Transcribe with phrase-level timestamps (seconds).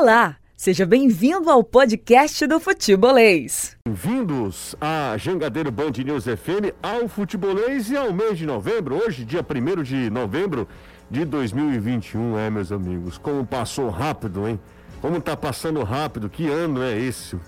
[0.00, 3.76] Olá, seja bem-vindo ao podcast do Futebolês.
[3.86, 9.44] Bem-vindos a Jangadeiro Band News FM ao Futebolês e ao mês de novembro, hoje, dia
[9.44, 10.66] 1 de novembro
[11.10, 13.18] de 2021, é, meus amigos.
[13.18, 14.58] Como passou rápido, hein?
[15.02, 17.38] Como tá passando rápido, que ano é esse?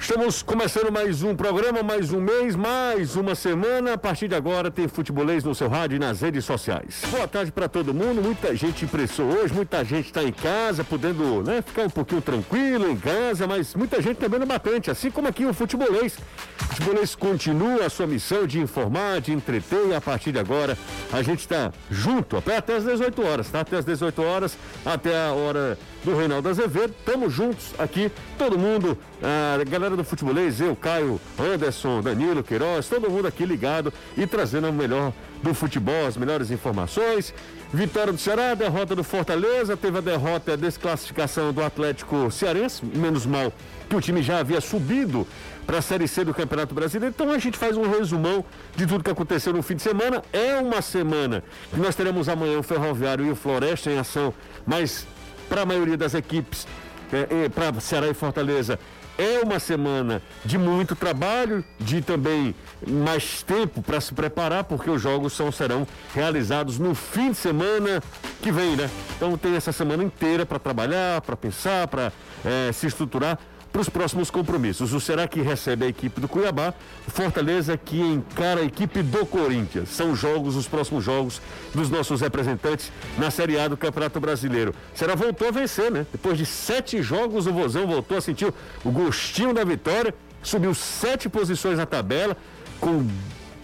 [0.00, 3.92] Estamos começando mais um programa, mais um mês, mais uma semana.
[3.92, 7.02] A partir de agora tem futebolês no seu rádio e nas redes sociais.
[7.10, 8.22] Boa tarde para todo mundo.
[8.22, 12.90] Muita gente impressou hoje, muita gente está em casa, podendo né, ficar um pouquinho tranquilo
[12.90, 16.16] em casa, mas muita gente também no batente, assim como aqui o futebolês.
[16.62, 20.78] O futebolês continua a sua missão de informar, de entreter e a partir de agora
[21.12, 23.60] a gente está junto até as 18 horas, tá?
[23.60, 26.94] Até as 18 horas, até a hora do Reinaldo Azevedo.
[26.98, 33.10] Estamos juntos aqui, todo mundo, a galera do futebolês, eu, Caio, Anderson, Danilo, Queiroz, todo
[33.10, 37.34] mundo aqui ligado e trazendo o melhor do futebol, as melhores informações.
[37.72, 43.24] Vitória do Ceará, derrota do Fortaleza, teve a derrota, a desclassificação do Atlético Cearense, menos
[43.24, 43.52] mal
[43.88, 45.26] que o time já havia subido
[45.66, 47.14] para a Série C do Campeonato Brasileiro.
[47.14, 50.22] Então a gente faz um resumão de tudo que aconteceu no fim de semana.
[50.32, 54.34] É uma semana que nós teremos amanhã o Ferroviário e o Floresta em ação,
[54.66, 55.06] mas
[55.50, 56.66] para a maioria das equipes,
[57.12, 58.78] é, é, para Ceará e Fortaleza,
[59.18, 62.54] é uma semana de muito trabalho, de também
[62.86, 68.00] mais tempo para se preparar, porque os jogos são, serão realizados no fim de semana
[68.40, 68.88] que vem, né?
[69.16, 72.12] Então tem essa semana inteira para trabalhar, para pensar, para
[72.44, 73.38] é, se estruturar
[73.72, 74.92] para os próximos compromissos.
[74.92, 76.74] O Será que recebe a equipe do Cuiabá,
[77.08, 79.90] Fortaleza que encara a equipe do Corinthians.
[79.90, 81.40] São jogos, os próximos jogos
[81.74, 84.74] dos nossos representantes na Série A do Campeonato Brasileiro.
[84.94, 86.06] Será voltou a vencer, né?
[86.10, 88.52] Depois de sete jogos, o Vozão voltou a sentir
[88.84, 92.36] o gostinho da vitória, subiu sete posições na tabela,
[92.80, 93.06] com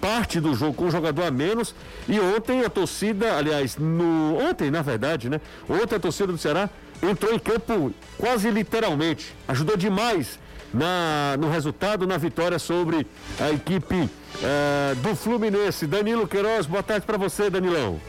[0.00, 1.74] parte do jogo com um jogador a menos.
[2.08, 5.40] E ontem a torcida, aliás, no ontem, na verdade, né?
[5.68, 6.70] Ontem a torcida do Ceará
[7.02, 9.34] entrou em campo quase literalmente.
[9.48, 10.38] Ajudou demais
[10.72, 13.06] na, no resultado, na vitória sobre
[13.40, 15.86] a equipe uh, do Fluminense.
[15.86, 18.00] Danilo Queiroz, boa tarde para você, Danilão.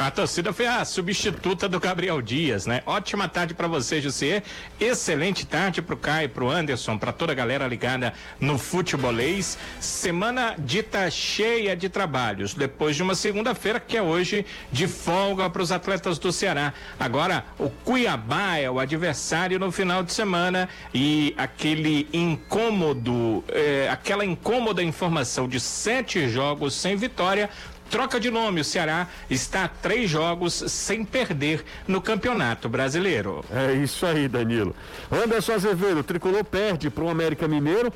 [0.00, 2.82] A torcida foi a substituta do Gabriel Dias, né?
[2.86, 4.42] Ótima tarde para você, José.
[4.80, 9.58] Excelente tarde pro Caio, pro Anderson, para toda a galera ligada no futebolês.
[9.78, 15.60] Semana dita cheia de trabalhos, depois de uma segunda-feira que é hoje de folga para
[15.60, 16.72] os atletas do Ceará.
[16.98, 24.24] Agora, o Cuiabá é o adversário no final de semana e aquele incômodo, é, aquela
[24.24, 27.50] incômoda informação de sete jogos sem vitória
[27.90, 33.44] Troca de nome, o Ceará está três jogos sem perder no Campeonato Brasileiro.
[33.50, 34.74] É isso aí, Danilo.
[35.10, 37.92] Anderson Azevedo, o tricolor perde para o América Mineiro.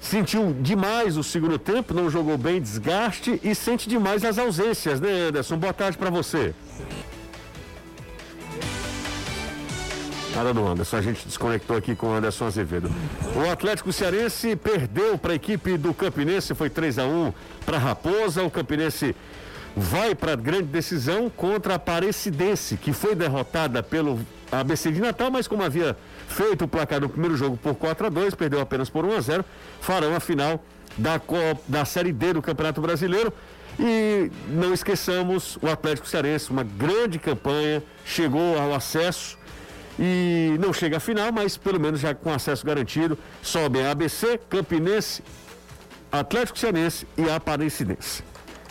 [0.00, 5.28] Sentiu demais o segundo tempo, não jogou bem, desgaste e sente demais as ausências, né,
[5.28, 5.56] Anderson?
[5.56, 6.52] Boa tarde para você.
[10.38, 12.88] Nada do Anderson, a gente desconectou aqui com o Anderson Azevedo.
[13.34, 17.32] O Atlético Cearense perdeu para a equipe do Campinense, foi 3 a 1
[17.66, 18.44] para Raposa.
[18.44, 19.16] O Campinense
[19.76, 24.20] vai para a grande decisão contra a Aparecidense, que foi derrotada pelo
[24.52, 25.96] ABC de Natal, mas como havia
[26.28, 29.20] feito o placar no primeiro jogo por 4 a 2 perdeu apenas por 1 a
[29.20, 29.44] 0
[29.80, 30.64] farão a final
[30.96, 31.20] da,
[31.66, 33.32] da Série D do Campeonato Brasileiro.
[33.80, 39.37] E não esqueçamos o Atlético Cearense, uma grande campanha, chegou ao acesso
[39.98, 44.38] e não chega à final, mas pelo menos já com acesso garantido, sobem a ABC,
[44.48, 45.22] Campinense,
[46.10, 48.22] Atlético Cearense e Aparecidense.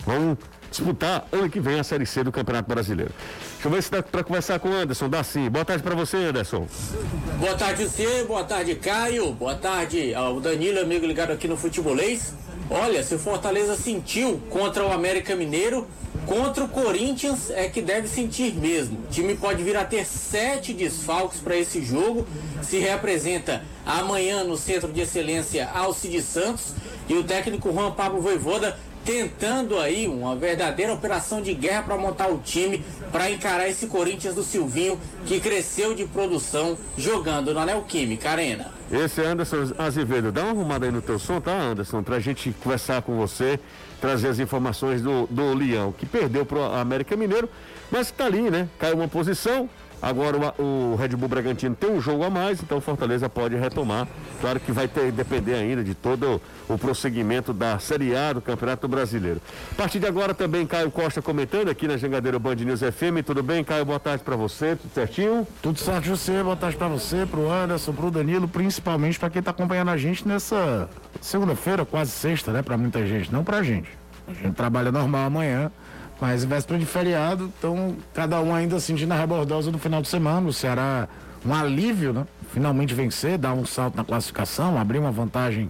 [0.05, 0.37] Vamos
[0.69, 3.11] disputar ano que vem a Série C do Campeonato Brasileiro.
[3.53, 5.09] Deixa eu ver se dá para conversar com o Anderson.
[5.09, 5.49] Dá sim.
[5.49, 6.67] Boa tarde para você, Anderson.
[7.39, 8.23] Boa tarde, você.
[8.23, 9.31] Boa tarde, Caio.
[9.33, 12.33] Boa tarde ao Danilo, amigo ligado aqui no Futebolês.
[12.69, 15.87] Olha, se o Fortaleza sentiu contra o América Mineiro,
[16.27, 18.99] Contra o Corinthians é que deve sentir mesmo.
[18.99, 22.27] O time pode vir a ter sete desfalques para esse jogo.
[22.61, 26.73] Se representa amanhã no Centro de Excelência Alcide Santos
[27.07, 32.27] e o técnico Juan Pablo Voivoda tentando aí uma verdadeira operação de guerra para montar
[32.27, 38.31] o time para encarar esse Corinthians do Silvinho que cresceu de produção jogando na Neoquímica
[38.31, 38.69] Arena.
[38.91, 40.29] Esse é Anderson Azevedo.
[40.29, 42.03] Dá uma arrumada aí no teu som, tá, Anderson?
[42.03, 43.57] Pra gente conversar com você,
[43.99, 47.49] trazer as informações do, do Leão, que perdeu pro América Mineiro,
[47.91, 48.67] mas tá ali, né?
[48.77, 49.69] Caiu uma posição,
[50.01, 54.07] Agora o, Red Bull Bragantino tem um jogo a mais, então o Fortaleza pode retomar.
[54.39, 56.39] Claro que vai ter, depender ainda de todo
[56.69, 59.41] o prosseguimento da Série A do Campeonato Brasileiro.
[59.71, 63.25] A partir de agora também Caio Costa comentando aqui na Jangadeiro Band News FM.
[63.25, 63.85] Tudo bem, Caio?
[63.85, 65.47] Boa tarde para você, tudo certinho?
[65.61, 66.43] Tudo certo, José.
[66.43, 69.89] Boa tarde para você, para o Anderson, para o Danilo, principalmente para quem está acompanhando
[69.89, 70.87] a gente nessa
[71.19, 72.61] segunda-feira, quase sexta, né?
[72.61, 73.89] Para muita gente, não para gente.
[74.27, 75.71] A gente trabalha normal amanhã
[76.19, 80.47] Mas véspera de feriado, então cada um ainda sentindo a rebordosa do final de semana.
[80.47, 81.07] O Ceará,
[81.45, 82.25] um alívio, né?
[82.51, 85.69] Finalmente vencer, dar um salto na classificação, abrir uma vantagem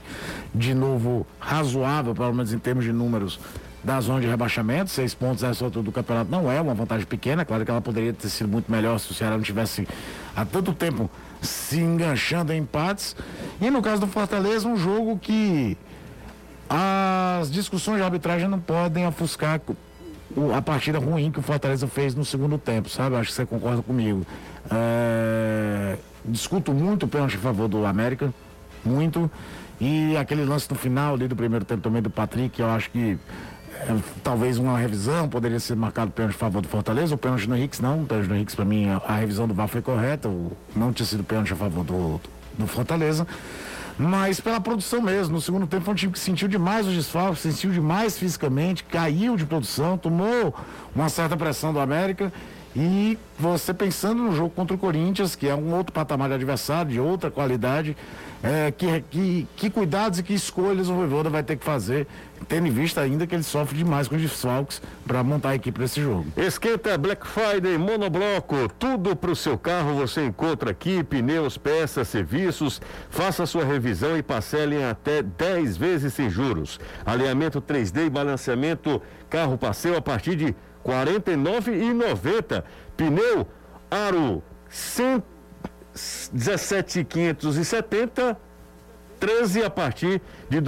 [0.54, 3.40] de novo razoável, pelo menos em termos de números,
[3.84, 4.90] da zona de rebaixamento.
[4.90, 7.44] Seis pontos essa altura do campeonato não é uma vantagem pequena.
[7.44, 9.88] Claro que ela poderia ter sido muito melhor se o Ceará não tivesse
[10.36, 11.10] há tanto tempo
[11.42, 13.16] se enganchando em empates.
[13.60, 15.78] E no caso do Fortaleza, um jogo que
[16.70, 19.60] as discussões de arbitragem não podem ofuscar
[20.56, 23.16] a partida ruim que o Fortaleza fez no segundo tempo, sabe?
[23.16, 24.26] Acho que você concorda comigo.
[24.72, 25.98] É...
[26.26, 28.34] Discuto muito o pênalti a favor do América,
[28.84, 29.32] muito.
[29.80, 33.18] E aquele lance no final ali do primeiro tempo também do Patrick, eu acho que
[33.82, 37.56] é, talvez uma revisão poderia ser marcado pênalti a favor do Fortaleza, o pênalti no
[37.56, 40.30] Henrique não, o pênalti no Henrique para mim a, revisão do VAR foi correta,
[40.76, 42.20] não tinha sido pênalti a favor do,
[42.58, 43.28] do Fortaleza.
[43.98, 47.42] Mas pela produção mesmo, no segundo tempo foi um time que sentiu demais os desfalques,
[47.42, 50.54] sentiu demais fisicamente, caiu de produção, tomou
[50.96, 52.32] uma certa pressão do América.
[52.76, 56.92] E você pensando no jogo contra o Corinthians, que é um outro patamar de adversário,
[56.92, 57.98] de outra qualidade,
[58.44, 62.06] é, que, que, que cuidados e que escolhas o Voivoda vai ter que fazer,
[62.48, 65.76] tendo em vista ainda que ele sofre demais com os desfalques para montar a equipe
[65.76, 66.26] para esse jogo.
[66.36, 72.82] Esquenta Black Friday Monobloco, tudo para o seu carro você encontra aqui, pneus, peças, serviços,
[73.10, 76.80] faça sua revisão e parcele em até 10 vezes sem juros.
[77.06, 80.56] Alinhamento 3D e balanceamento carro passeio a partir de R$
[80.86, 82.64] 49,90.
[82.96, 83.48] Pneu
[83.90, 84.44] Aro
[86.34, 88.38] 17,570,
[89.20, 90.60] 13 a partir de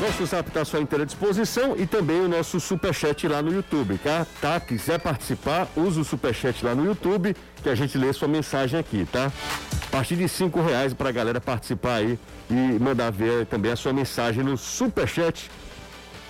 [0.00, 3.98] Nosso zap está à sua inteira disposição e também o nosso superchat lá no YouTube,
[3.98, 4.26] tá?
[4.40, 4.58] Tá?
[4.58, 9.06] Quiser participar, usa o superchat lá no YouTube que a gente lê sua mensagem aqui,
[9.12, 9.30] tá?
[9.84, 12.18] A partir de cinco reais para a galera participar aí
[12.48, 15.50] e mandar ver também a sua mensagem no superchat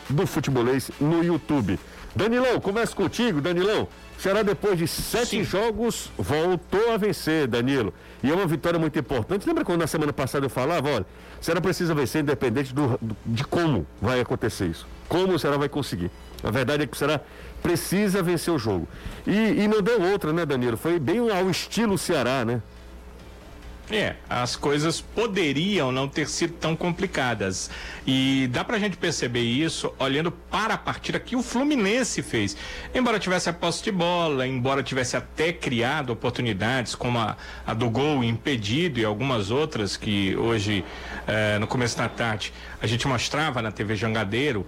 [0.09, 1.79] do Futebolês no YouTube.
[2.15, 3.87] Danilão, começa contigo, Danilão.
[4.21, 5.45] Será depois de sete Sim.
[5.45, 7.95] jogos, voltou a vencer, Danilo.
[8.23, 9.49] E é uma vitória muito importante.
[9.49, 11.07] Lembra quando na semana passada eu falava, olha,
[11.41, 14.87] o Ceará precisa vencer independente do, de como vai acontecer isso.
[15.09, 16.11] Como o Ceará vai conseguir.
[16.45, 17.19] A verdade é que o Ceará
[17.63, 18.87] precisa vencer o jogo.
[19.27, 20.77] E, e não deu outra, né, Danilo?
[20.77, 22.61] Foi bem ao estilo Ceará, né?
[23.91, 27.69] É, as coisas poderiam não ter sido tão complicadas.
[28.07, 32.57] E dá pra gente perceber isso olhando para a partida que o Fluminense fez.
[32.95, 37.91] Embora tivesse a posse de bola, embora tivesse até criado oportunidades, como a, a do
[37.91, 40.85] gol impedido e algumas outras que hoje,
[41.27, 44.65] eh, no começo da tarde, a gente mostrava na TV Jangadeiro.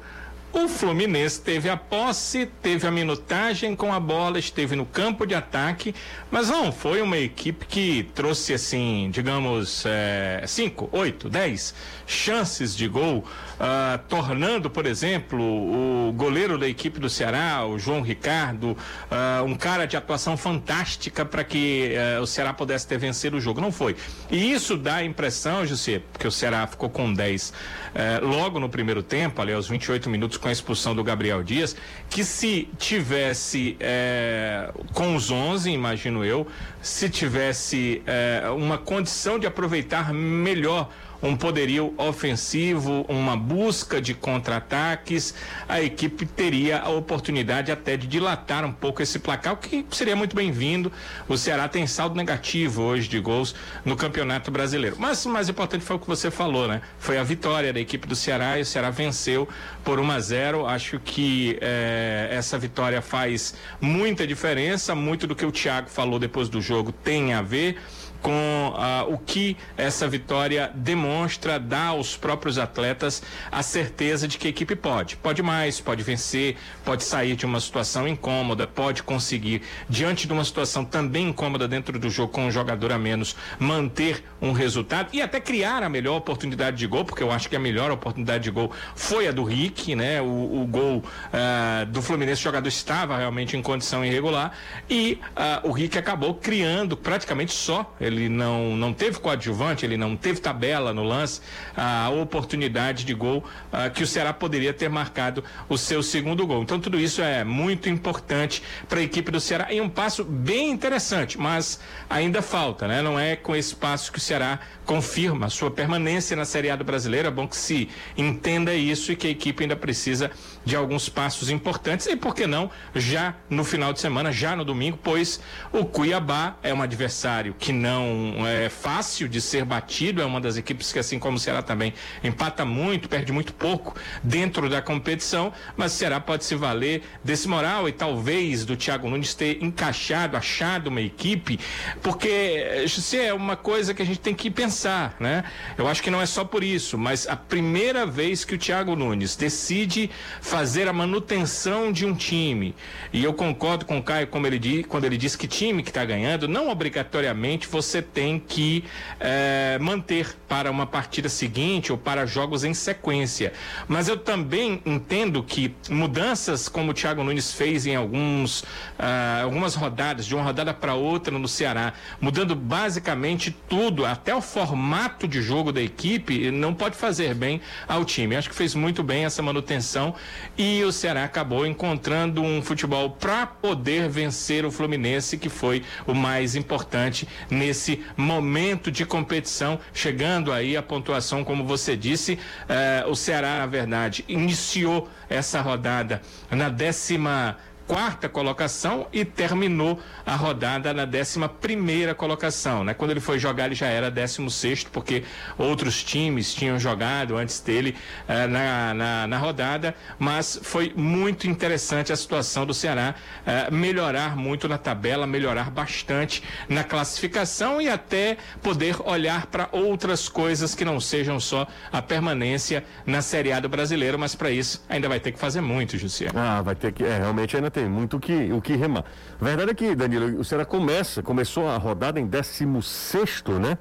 [0.54, 5.34] O Fluminense teve a posse, teve a minutagem com a bola, esteve no campo de
[5.34, 5.94] ataque,
[6.30, 11.74] mas não foi uma equipe que trouxe assim, digamos, é, cinco, oito, dez
[12.06, 18.02] chances de gol, uh, tornando, por exemplo, o goleiro da equipe do Ceará, o João
[18.02, 23.36] Ricardo, uh, um cara de atuação fantástica para que uh, o Ceará pudesse ter vencido
[23.36, 23.60] o jogo.
[23.60, 23.96] Não foi.
[24.30, 27.52] E isso dá a impressão, José, porque o Ceará ficou com 10
[27.94, 31.76] eh, logo no primeiro tempo, ali aos 28 minutos com a expulsão do Gabriel Dias,
[32.08, 36.46] que se tivesse eh, com os 11, imagino eu,
[36.80, 40.90] se tivesse eh, uma condição de aproveitar melhor
[41.22, 45.34] um poderio ofensivo, uma busca de contra-ataques,
[45.68, 50.16] a equipe teria a oportunidade até de dilatar um pouco esse placar, o que seria
[50.16, 50.90] muito bem-vindo.
[51.28, 54.96] O Ceará tem saldo negativo hoje de gols no Campeonato Brasileiro.
[54.98, 56.82] Mas o mais importante foi o que você falou, né?
[56.98, 59.48] Foi a vitória da equipe do Ceará e o Ceará venceu
[59.84, 60.66] por 1 a 0.
[60.66, 66.48] Acho que eh, essa vitória faz muita diferença, muito do que o Thiago falou depois
[66.48, 67.78] do jogo tem a ver
[68.22, 74.46] com ah, o que essa vitória demonstra, dá aos próprios atletas a certeza de que
[74.46, 75.16] a equipe pode.
[75.16, 80.44] Pode mais, pode vencer, pode sair de uma situação incômoda, pode conseguir, diante de uma
[80.44, 85.20] situação também incômoda dentro do jogo, com um jogador a menos, manter um resultado e
[85.20, 88.50] até criar a melhor oportunidade de gol, porque eu acho que a melhor oportunidade de
[88.50, 90.20] gol foi a do Rick, né?
[90.20, 91.02] O, o gol
[91.32, 94.52] ah, do Fluminense, o jogador estava realmente em condição irregular
[94.88, 97.94] e ah, o Rick acabou criando praticamente só.
[98.00, 101.40] Ele não, não teve coadjuvante, ele não teve tabela no lance,
[101.76, 106.62] a oportunidade de gol ah, que o Ceará poderia ter marcado o seu segundo gol.
[106.62, 110.70] Então tudo isso é muito importante para a equipe do Ceará em um passo bem
[110.70, 113.02] interessante, mas ainda falta, né?
[113.02, 116.84] Não é com esse passo que o Ceará confirma sua permanência na Série A do
[116.84, 117.28] Brasileiro.
[117.28, 120.30] É bom que se entenda isso e que a equipe ainda precisa
[120.64, 124.64] de alguns passos importantes e por que não já no final de semana, já no
[124.64, 125.40] domingo, pois
[125.72, 130.56] o Cuiabá é um adversário que não é fácil de ser batido, é uma das
[130.56, 131.92] equipes que assim como o Ceará também
[132.22, 137.48] empata muito, perde muito pouco dentro da competição, mas o Ceará pode se valer desse
[137.48, 141.58] moral e talvez do Thiago Nunes ter encaixado, achado uma equipe,
[142.02, 145.44] porque se é uma coisa que a gente tem que pensar, né?
[145.76, 148.94] Eu acho que não é só por isso, mas a primeira vez que o Thiago
[148.94, 150.10] Nunes decide
[150.52, 152.74] fazer a manutenção de um time.
[153.10, 156.04] E eu concordo com o Caio como ele quando ele diz que time que está
[156.04, 158.84] ganhando, não obrigatoriamente você tem que
[159.18, 163.54] eh, manter para uma partida seguinte ou para jogos em sequência.
[163.88, 168.62] Mas eu também entendo que mudanças como o Thiago Nunes fez em alguns,
[168.98, 174.42] ah, algumas rodadas, de uma rodada para outra no Ceará, mudando basicamente tudo, até o
[174.42, 178.36] formato de jogo da equipe, não pode fazer bem ao time.
[178.36, 180.14] Acho que fez muito bem essa manutenção
[180.56, 186.14] e o Ceará acabou encontrando um futebol para poder vencer o Fluminense, que foi o
[186.14, 193.14] mais importante nesse momento de competição, chegando aí a pontuação, como você disse, eh, o
[193.14, 196.20] Ceará, na verdade, iniciou essa rodada
[196.50, 197.56] na décima
[197.92, 202.94] quarta colocação e terminou a rodada na décima primeira colocação, né?
[202.94, 205.24] Quando ele foi jogar ele já era décimo sexto porque
[205.58, 207.94] outros times tinham jogado antes dele
[208.26, 214.38] eh, na, na, na, rodada, mas foi muito interessante a situação do Ceará eh, melhorar
[214.38, 220.82] muito na tabela, melhorar bastante na classificação e até poder olhar para outras coisas que
[220.82, 225.20] não sejam só a permanência na Série A do Brasileiro, mas para isso ainda vai
[225.20, 226.28] ter que fazer muito, José.
[226.34, 229.04] Ah, vai ter que, é, realmente ainda tem muito o que, o que remar.
[229.40, 233.78] A verdade é que, Danilo, o Ceará começa, começou a rodada em 16, né?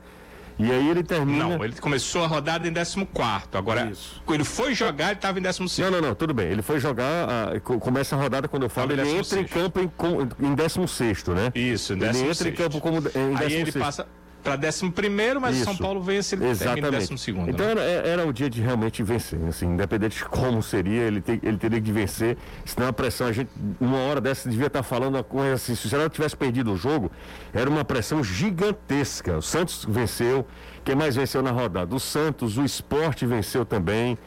[0.60, 1.44] E aí ele termina.
[1.44, 3.08] Não, ele começou a rodada em 14.
[3.54, 4.22] Agora, Isso.
[4.30, 5.80] ele foi jogar, ele estava em 16.
[5.80, 6.48] Não, não, não, tudo bem.
[6.48, 10.46] Ele foi jogar, a, começa a rodada quando eu falo, ele entra em campo em,
[10.46, 11.52] em 16, né?
[11.56, 12.22] Isso, em 16.
[12.22, 13.42] Ele entra em campo como em 16.
[13.42, 14.08] Aí ele passa
[14.42, 15.66] para 11 primeiro, mas Isso.
[15.66, 16.82] São Paulo vence ele Exatamente.
[16.82, 17.50] termina décimo segundo.
[17.50, 17.72] Então né?
[17.72, 21.58] era, era, o dia de realmente vencer, assim, independente de como seria, ele, te, ele
[21.58, 25.24] teria que vencer, senão a pressão, a gente, uma hora dessa devia estar falando uma
[25.24, 27.12] coisa assim, se o Ceará tivesse perdido o jogo,
[27.54, 29.38] era uma pressão gigantesca.
[29.38, 30.46] O Santos venceu,
[30.84, 31.96] quem mais venceu na rodada?
[31.96, 34.18] O Santos, o Esporte venceu também,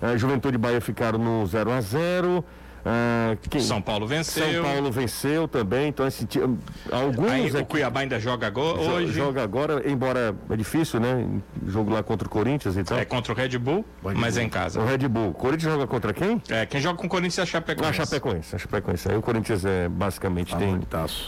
[0.00, 2.44] a Juventude Bahia ficaram no 0 a 0
[2.84, 3.62] ah, quem?
[3.62, 4.52] São Paulo venceu.
[4.52, 6.26] São Paulo venceu também, então assim,
[6.92, 7.30] alguns.
[7.30, 9.12] Aí, o Cuiabá ainda joga agora, hoje.
[9.12, 11.26] Joga agora, embora é difícil, né?
[11.66, 12.98] Jogo lá contra o Corinthians e tal.
[12.98, 14.42] É contra o Red Bull, Red mas Bull.
[14.42, 14.80] é em casa.
[14.80, 15.30] O Red Bull.
[15.30, 16.42] O Corinthians joga contra quem?
[16.50, 18.00] É, quem joga com o Corinthians é a Chapecoense.
[18.00, 19.10] Ah, Chapecoense, a Chapecoense.
[19.10, 20.80] Aí o Corinthians é basicamente ah, tem.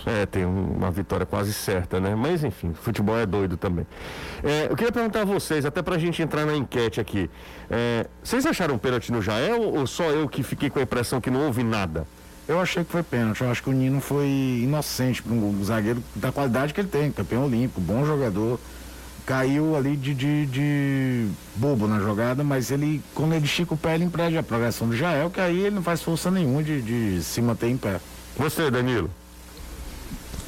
[0.04, 2.14] É, tem uma vitória quase certa, né?
[2.14, 3.86] Mas enfim, futebol é doido também.
[4.44, 7.30] É, eu queria perguntar a vocês, até pra gente entrar na enquete aqui.
[7.70, 11.30] É, vocês acharam pênalti no Jael ou só eu que fiquei com a impressão que
[11.30, 12.06] não houve nada?
[12.48, 13.40] Eu achei que foi pênalti.
[13.40, 14.26] Eu acho que o Nino foi
[14.62, 18.60] inocente para um zagueiro da qualidade que ele tem, campeão olímpico, bom jogador.
[19.24, 23.96] Caiu ali de, de, de bobo na jogada, mas ele, quando ele estica o pé,
[23.96, 27.22] ele impede a progressão do Jael, que aí ele não faz força nenhuma de, de
[27.24, 28.00] se manter em pé.
[28.36, 29.10] Você, Danilo?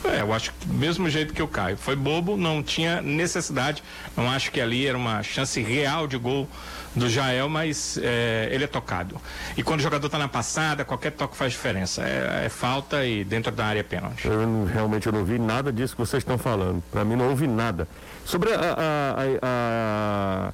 [0.05, 1.77] É, eu acho que mesmo jeito que eu caio.
[1.77, 3.83] Foi bobo, não tinha necessidade.
[4.17, 6.49] Não acho que ali era uma chance real de gol
[6.95, 9.21] do Jael, mas é, ele é tocado.
[9.57, 12.03] E quando o jogador está na passada, qualquer toque faz diferença.
[12.03, 14.27] É, é, falta e dentro da área é pênalti.
[14.27, 16.83] Eu realmente eu não vi nada disso que vocês estão falando.
[16.91, 17.89] Para mim não houve nada.
[18.25, 20.53] Sobre a, a, a,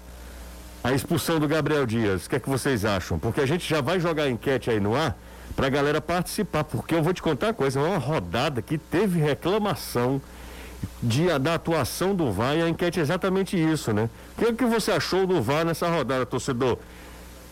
[0.84, 3.18] a, expulsão do Gabriel Dias, o que é que vocês acham?
[3.18, 5.16] Porque a gente já vai jogar enquete aí no ar
[5.54, 8.76] para a galera participar, porque eu vou te contar uma coisa, é uma rodada que
[8.76, 10.20] teve reclamação
[11.02, 14.08] de, da atuação do VAR e a enquete é exatamente isso, né?
[14.36, 16.78] O que, é que você achou do VAR nessa rodada, torcedor?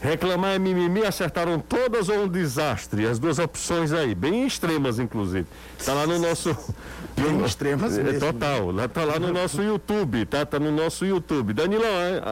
[0.01, 3.07] Reclamar é mimimi, acertaram todas ou um desastre?
[3.07, 5.47] As duas opções aí, bem extremas, inclusive.
[5.79, 6.51] Está lá no nosso.
[7.15, 8.21] Bem no- extremas é, mesmo.
[8.21, 10.45] Total, lá tá lá no nosso YouTube, tá?
[10.47, 11.53] Tá no nosso YouTube.
[11.53, 11.87] Danilão,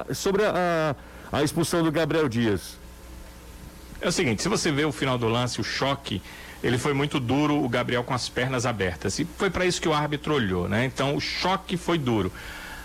[0.09, 0.97] é, sobre a,
[1.31, 2.80] a expulsão do Gabriel Dias.
[4.01, 6.23] É o seguinte, se você vê o final do lance, o choque,
[6.63, 9.19] ele foi muito duro, o Gabriel com as pernas abertas.
[9.19, 10.87] E foi para isso que o árbitro olhou, né?
[10.87, 12.33] Então o choque foi duro.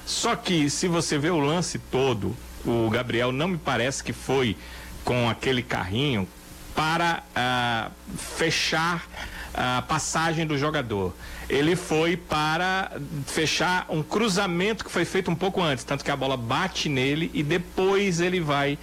[0.05, 4.57] Só que se você vê o lance todo, o Gabriel não me parece que foi
[5.05, 6.27] com aquele carrinho
[6.75, 9.07] para ah, fechar
[9.53, 11.13] a passagem do jogador.
[11.47, 12.91] Ele foi para
[13.25, 17.31] fechar um cruzamento que foi feito um pouco antes, tanto que a bola bate nele
[17.33, 18.77] e depois ele vai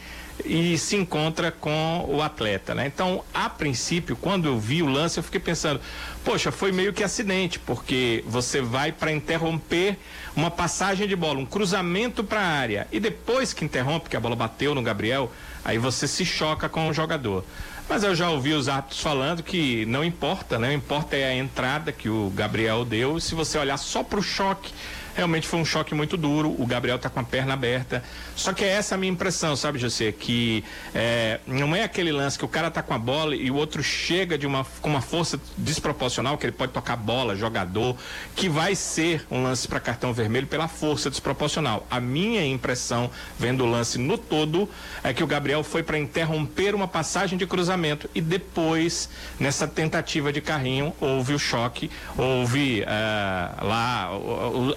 [0.44, 2.86] e se encontra com o atleta, né?
[2.86, 5.80] Então, a princípio, quando eu vi o lance, eu fiquei pensando,
[6.24, 9.98] poxa, foi meio que acidente, porque você vai para interromper
[10.34, 14.20] uma passagem de bola, um cruzamento para a área, e depois que interrompe, que a
[14.20, 15.30] bola bateu no Gabriel,
[15.64, 17.44] aí você se choca com o jogador.
[17.88, 20.70] Mas eu já ouvi os árbitros falando que não importa, né?
[20.70, 23.20] O importa é a entrada que o Gabriel deu.
[23.20, 24.72] Se você olhar só para o choque,
[25.14, 26.54] realmente foi um choque muito duro.
[26.58, 28.02] O Gabriel tá com a perna aberta.
[28.36, 30.12] Só que é essa a minha impressão, sabe, José?
[30.12, 30.64] Que
[30.94, 33.82] é, não é aquele lance que o cara tá com a bola e o outro
[33.82, 37.96] chega de uma, com uma força desproporcional, que ele pode tocar bola, jogador,
[38.34, 41.86] que vai ser um lance para cartão vermelho pela força desproporcional.
[41.90, 44.68] A minha impressão, vendo o lance no todo,
[45.02, 50.32] é que o Gabriel foi para interromper uma passagem de cruzamento e depois, nessa tentativa
[50.32, 54.74] de carrinho, houve o choque, houve ah, lá o- o-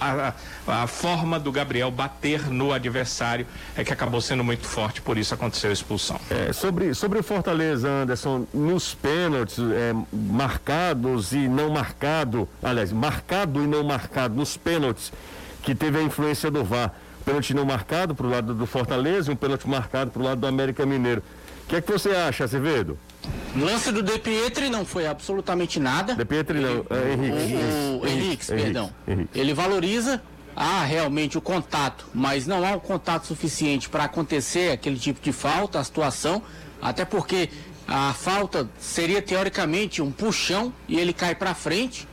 [0.66, 5.34] a, forma do Gabriel bater no adversário é que acabou sendo muito forte, por isso
[5.34, 6.18] aconteceu a expulsão.
[6.30, 13.62] É, sobre, sobre o Fortaleza, Anderson, nos pênaltis é, marcados e não marcado, aliás, marcado
[13.62, 15.12] e não marcado nos pênaltis,
[15.62, 16.92] que teve a influência do VAR.
[17.24, 20.40] Pênalti não marcado para o lado do Fortaleza e um pênalti marcado para o lado
[20.40, 21.22] do América Mineiro.
[21.64, 22.96] O que é que você acha, Azevedo?
[23.56, 26.14] Lance do De Pietri não foi absolutamente nada.
[26.14, 27.54] De Pietri não, é, Henrique.
[27.54, 28.92] O, o Henrique, perdão.
[29.08, 29.38] Henrique.
[29.38, 30.22] Ele valoriza
[30.54, 35.32] há realmente o contato, mas não há um contato suficiente para acontecer aquele tipo de
[35.32, 36.42] falta, a situação,
[36.80, 37.50] até porque
[37.86, 42.08] a falta seria teoricamente um puxão e ele cai para frente.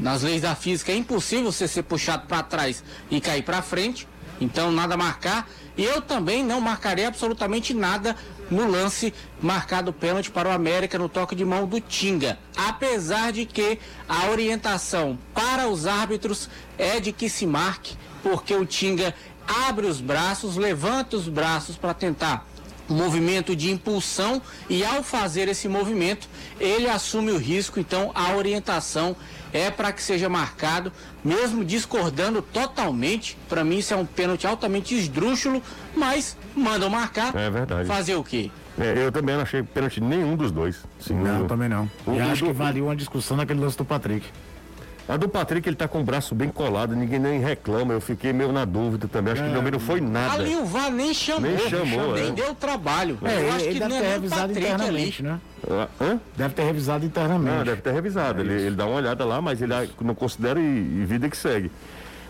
[0.00, 4.08] Nas leis da física é impossível você ser puxado para trás e cair para frente,
[4.40, 5.48] então nada a marcar.
[5.76, 8.16] E eu também não marcarei absolutamente nada
[8.50, 12.38] no lance marcado pênalti para o América no toque de mão do Tinga.
[12.56, 16.48] Apesar de que a orientação para os árbitros
[16.78, 19.14] é de que se marque, porque o Tinga
[19.66, 22.46] abre os braços, levanta os braços para tentar
[22.88, 26.28] movimento de impulsão e ao fazer esse movimento
[26.60, 29.16] ele assume o risco, então a orientação
[29.54, 30.92] é para que seja marcado,
[31.24, 33.38] mesmo discordando totalmente.
[33.48, 35.62] Para mim isso é um pênalti altamente esdrúxulo,
[35.96, 37.34] mas mandam marcar.
[37.36, 37.86] É verdade.
[37.86, 38.50] Fazer o quê?
[38.76, 40.76] É, eu também não achei pênalti nenhum dos dois.
[40.98, 41.46] Sim, Não, nenhum.
[41.46, 41.88] também não.
[42.04, 44.26] O- E acho do- que valia uma discussão naquele lance do Patrick.
[45.06, 47.92] A do Patrick, ele tá com o braço bem colado, ninguém nem reclama.
[47.92, 49.34] Eu fiquei meio na dúvida também.
[49.34, 50.42] Acho que também não foi nada.
[50.42, 52.32] Ali o VAR nem chamou, Nem chamou, nem é.
[52.32, 53.18] deu trabalho.
[53.22, 54.60] É, Eu acho ele que deve não é ter nem o revisado ali.
[54.60, 55.40] internamente, né?
[55.70, 56.20] Ah, Hã?
[56.36, 57.54] Deve ter revisado internamente.
[57.56, 58.40] Não, deve ter revisado.
[58.40, 61.36] ele, ele dá uma olhada lá, mas ele ah, não considera e, e vida que
[61.36, 61.70] segue.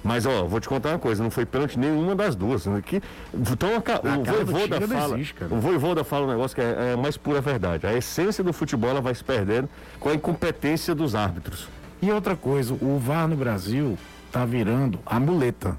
[0.03, 2.67] Mas, ó, vou te contar uma coisa, não foi pênalti nenhuma das duas.
[2.67, 2.83] né?
[2.85, 3.01] Que,
[3.33, 4.23] então, a o
[4.59, 7.41] Tinga não fala, existe, o Voivoda fala um negócio que é, é a mais pura
[7.41, 7.87] verdade.
[7.87, 9.69] A essência do futebol ela vai se perdendo
[10.01, 11.69] com a incompetência dos árbitros.
[12.05, 13.97] E outra coisa, o VAR no Brasil
[14.31, 15.75] tá virando a muleta.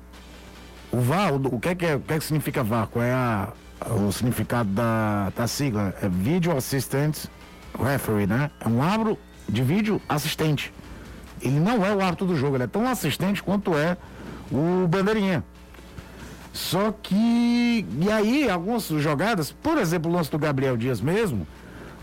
[0.92, 2.88] O VAR, o, o que, é que é, o que é que significa VAR?
[2.88, 3.50] Qual é a-
[4.04, 5.94] o significado da, da sigla?
[6.02, 7.26] É Video Assistant
[7.80, 8.50] Referee, né?
[8.60, 10.74] É um árbitro de vídeo assistente.
[11.40, 13.96] Ele não é o árbitro do jogo, ele é tão assistente quanto é
[14.52, 15.44] o bandeirinha.
[16.54, 17.86] Só que.
[18.02, 21.46] E aí, algumas jogadas, por exemplo, o lance do Gabriel Dias mesmo,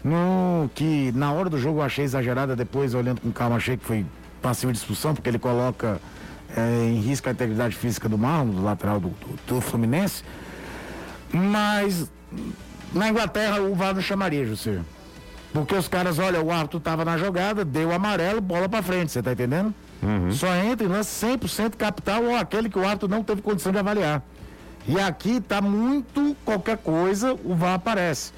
[0.04, 3.84] no, que na hora do jogo eu achei exagerada, depois olhando com calma, achei que
[3.84, 4.04] foi
[4.40, 6.00] passiva de expulsão, porque ele coloca
[6.56, 10.24] eh, em risco a integridade física do Marlon, do lateral do, do, do Fluminense.
[11.32, 12.10] Mas
[12.92, 14.80] na Inglaterra o VAR não chamaria, José.
[15.52, 19.22] Porque os caras, olha, o árbitro tava na jogada, deu amarelo, bola pra frente, você
[19.22, 19.74] tá entendendo?
[20.32, 23.78] Só entra em lance 100% capital ou aquele que o árbitro não teve condição de
[23.78, 24.22] avaliar.
[24.88, 28.32] E aqui tá muito qualquer coisa, o VAR aparece.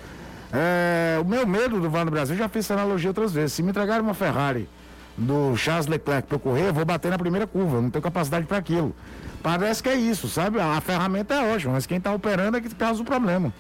[0.53, 3.53] É, o meu medo do VAR no Brasil, eu já fiz essa analogia outras vezes.
[3.53, 4.69] Se me entregarem uma Ferrari
[5.17, 8.03] do Charles Leclerc para eu correr, eu vou bater na primeira curva, eu não tenho
[8.03, 8.95] capacidade para aquilo.
[9.43, 10.61] Parece que é isso, sabe?
[10.61, 13.53] A ferramenta é ótima, mas quem tá operando é que causa o problema.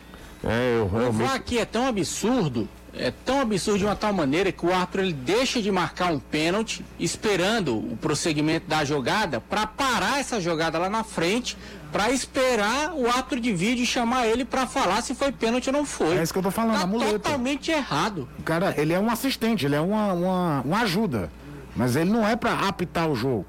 [0.43, 1.27] É, eu O realmente.
[1.27, 5.03] VAR aqui é tão absurdo é tão absurdo de uma tal maneira que o árbitro
[5.03, 10.79] ele deixa de marcar um pênalti, esperando o prosseguimento da jogada, para parar essa jogada
[10.79, 11.57] lá na frente,
[11.95, 15.85] para esperar o árbitro de vídeo chamar ele para falar se foi pênalti ou não
[15.87, 16.17] foi.
[16.19, 17.13] É isso que eu tô falando, tá a muleta.
[17.13, 18.29] totalmente errado.
[18.45, 21.31] Cara, ele é um assistente, ele é uma, uma, uma ajuda.
[21.77, 23.47] Mas ele não é para apitar o jogo.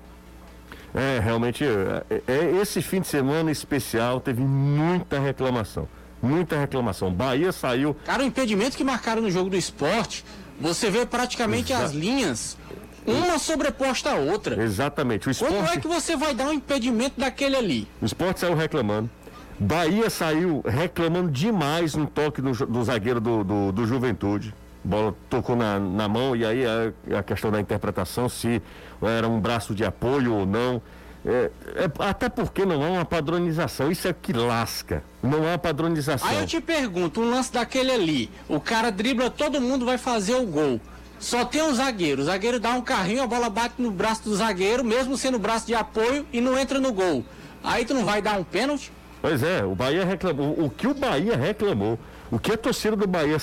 [0.93, 5.87] É, realmente, é, é, esse fim de semana especial teve muita reclamação.
[6.21, 7.11] Muita reclamação.
[7.11, 7.95] Bahia saiu.
[8.05, 10.23] Cara, o impedimento que marcaram no jogo do esporte,
[10.61, 12.57] você vê praticamente Exa- as linhas,
[13.05, 14.61] uma sobreposta à outra.
[14.61, 15.29] Exatamente.
[15.29, 17.87] O Como é esporte, que você vai dar um impedimento daquele ali?
[18.01, 19.09] o esporte saiu reclamando.
[19.57, 24.53] Bahia saiu reclamando demais no toque do, do zagueiro do, do, do Juventude.
[24.83, 28.61] Bola tocou na, na mão e aí a, a questão da interpretação, se
[29.01, 30.81] era um braço de apoio ou não.
[31.25, 33.91] É, é, até porque não há uma padronização.
[33.91, 35.03] Isso é que lasca.
[35.23, 36.29] Não há padronização.
[36.29, 40.35] Aí eu te pergunto, um lance daquele ali, o cara dribla todo mundo, vai fazer
[40.35, 40.79] o gol.
[41.19, 44.35] Só tem um zagueiro, o zagueiro dá um carrinho, a bola bate no braço do
[44.35, 47.23] zagueiro, mesmo sendo braço de apoio, e não entra no gol.
[47.63, 48.91] Aí tu não vai dar um pênalti?
[49.21, 50.55] Pois é, o Bahia reclamou.
[50.59, 51.97] O que o Bahia reclamou,
[52.29, 53.37] o que a torcida do Bahia,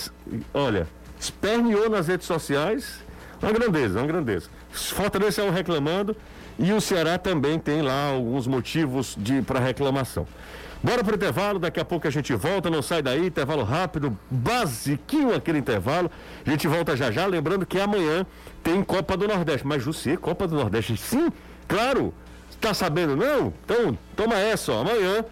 [0.54, 0.86] olha,
[1.18, 3.00] esperneou nas redes sociais,
[3.42, 4.48] uma grandeza, uma grandeza.
[4.70, 6.16] Fortaleza saiu reclamando
[6.58, 10.26] e o Ceará também tem lá alguns motivos de para reclamação.
[10.82, 15.32] Bora pro intervalo, daqui a pouco a gente volta, não sai daí, intervalo rápido, basiquinho
[15.32, 16.10] aquele intervalo.
[16.44, 18.26] A gente volta já já, lembrando que amanhã
[18.64, 19.64] tem Copa do Nordeste.
[19.64, 21.30] Mas Jussier, Copa do Nordeste, sim,
[21.68, 22.12] claro.
[22.60, 23.52] Tá sabendo não?
[23.64, 24.80] Então, toma essa, ó.
[24.80, 25.24] Amanhã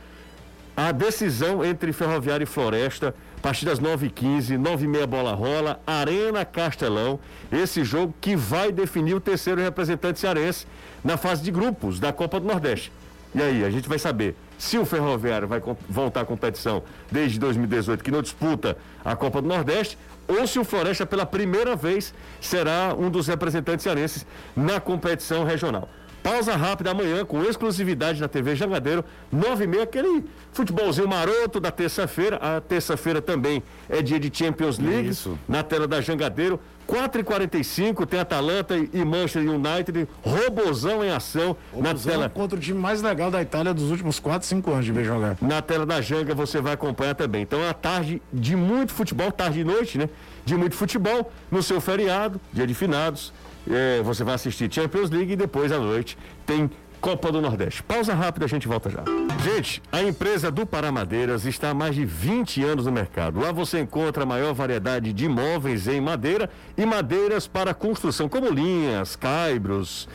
[0.77, 7.19] a decisão entre Ferroviária e Floresta, a partir das 9h15, 9h30 bola rola, Arena Castelão.
[7.51, 10.67] Esse jogo que vai definir o terceiro representante cearense
[11.05, 12.93] na fase de grupos da Copa do Nordeste.
[13.35, 18.03] E aí, a gente vai saber se o Ferroviário vai voltar à competição desde 2018,
[18.03, 19.97] que não disputa a Copa do Nordeste,
[20.29, 25.89] ou se o Floresta, pela primeira vez, será um dos representantes cearenses na competição regional.
[26.23, 31.71] Pausa rápida amanhã, com exclusividade na TV Jangadeiro, 9 e meia, aquele futebolzinho maroto da
[31.71, 32.37] terça-feira.
[32.37, 35.39] A terça-feira também é dia de Champions League, Isso.
[35.49, 36.61] na tela da Jangadeiro.
[36.91, 42.29] 4h45 tem Atalanta e Manchester United, robozão em ação na Robozão tela.
[42.29, 45.37] contra o time mais legal da Itália dos últimos 4, 5 anos de ver jogar.
[45.41, 47.43] Na tela da Janga você vai acompanhar também.
[47.43, 50.09] Então é uma tarde de muito futebol, tarde e noite, né?
[50.45, 53.33] De muito futebol no seu feriado, dia de finados.
[53.71, 56.69] É, você vai assistir Champions League e depois à noite tem
[57.01, 57.83] Copa do Nordeste.
[57.83, 59.03] Pausa rápida, a gente volta já.
[59.43, 63.41] Gente, a empresa do Paramadeiras está há mais de 20 anos no mercado.
[63.41, 68.51] Lá você encontra a maior variedade de imóveis em madeira e madeiras para construção, como
[68.51, 70.07] linhas, caibros,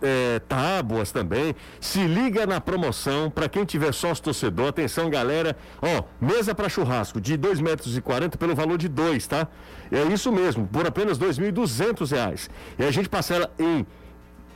[0.00, 1.54] eh, tábuas também.
[1.78, 4.68] Se liga na promoção para quem tiver sócio torcedor.
[4.68, 5.54] Atenção, galera.
[5.82, 9.46] Ó, mesa para churrasco de 2,40 metros e quarenta pelo valor de dois, tá?
[9.90, 12.48] É isso mesmo, por apenas 2.200 reais.
[12.78, 13.86] E a gente parcela em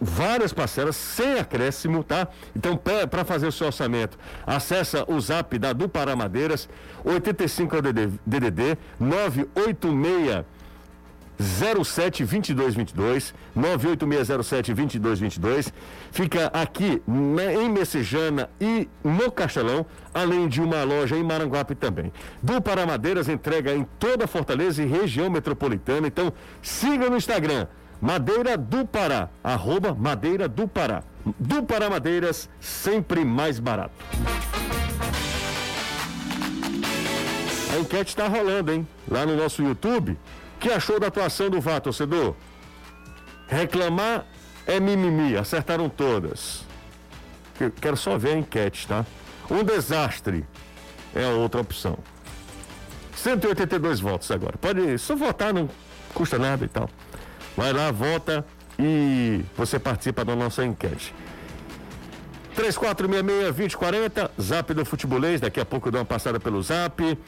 [0.01, 2.29] várias parcelas sem acréscimo, tá?
[2.55, 6.69] Então, para fazer o seu orçamento, acessa o zap da do Paramadeiras,
[7.05, 10.45] 85 é o DD DDD 986
[11.39, 15.71] 07 2222 98607 2222
[16.11, 22.11] fica aqui na- em Messejana e no Castelão, além de uma loja em Maranguape também.
[22.43, 26.33] Do Paramadeiras entrega em toda Fortaleza e região metropolitana, então
[26.63, 27.67] siga no Instagram
[28.01, 31.03] Madeira do Pará, arroba Madeira do Pará.
[31.39, 33.95] Do Pará Madeiras, sempre mais barato.
[37.75, 38.87] A enquete está rolando, hein?
[39.11, 40.13] Lá no nosso YouTube.
[40.13, 42.35] O que achou da atuação do VAR, torcedor?
[43.49, 44.25] Reclamar
[44.67, 46.65] é mimimi, acertaram todas.
[47.59, 49.05] Que- Quero só ver a enquete, tá?
[49.51, 50.45] Um desastre
[51.15, 51.99] é a outra opção.
[53.15, 54.57] 182 votos agora.
[54.59, 55.69] Pode só votar, não
[56.15, 56.89] custa nada e tal.
[57.57, 58.45] Vai lá, vota
[58.79, 61.15] e você participa da nossa enquete.
[62.57, 67.19] 3466-2040, zap do Futebolês, daqui a pouco eu dou uma passada pelo zap.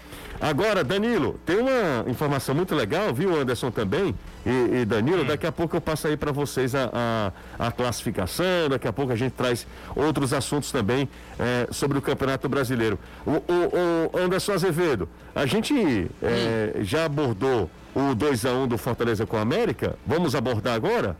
[0.40, 4.14] Agora, Danilo, tem uma informação muito legal, viu, Anderson também?
[4.46, 8.68] E, e Danilo, daqui a pouco eu passo aí para vocês a, a, a classificação,
[8.70, 12.98] daqui a pouco a gente traz outros assuntos também eh, sobre o Campeonato Brasileiro.
[13.26, 19.36] O, o- o Anderson Azevedo, a gente eh, já abordou o 2x1 do Fortaleza com
[19.36, 21.16] a América, vamos abordar agora?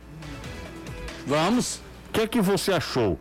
[1.27, 1.81] Vamos.
[2.07, 3.19] O que é que você achou?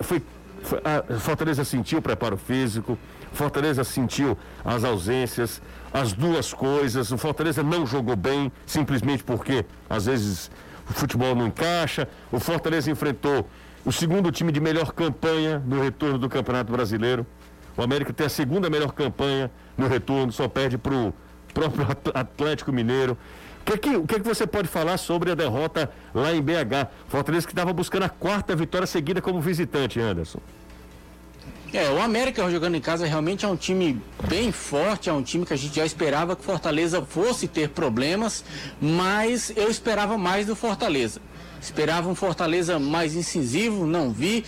[0.00, 0.22] Foi,
[0.62, 2.98] foi- a Fortaleza sentiu o preparo físico,
[3.32, 5.60] Fortaleza sentiu as ausências,
[5.92, 7.10] as duas coisas.
[7.12, 10.50] O Fortaleza não jogou bem, simplesmente porque às vezes
[10.88, 12.08] o futebol não encaixa.
[12.32, 13.48] O Fortaleza enfrentou
[13.84, 17.26] o segundo time de melhor campanha no retorno do Campeonato Brasileiro.
[17.76, 21.14] O América tem a segunda melhor campanha no retorno, só perde pro
[21.54, 23.16] próprio Atlético Mineiro.
[23.68, 26.88] Que, que, o que, que você pode falar sobre a derrota lá em BH?
[27.06, 30.38] Fortaleza que estava buscando a quarta vitória seguida como visitante, Anderson.
[31.74, 35.44] É, o América jogando em casa realmente é um time bem forte, é um time
[35.44, 38.42] que a gente já esperava que Fortaleza fosse ter problemas,
[38.80, 41.20] mas eu esperava mais do Fortaleza.
[41.60, 44.46] Esperava um Fortaleza mais incisivo, não vi.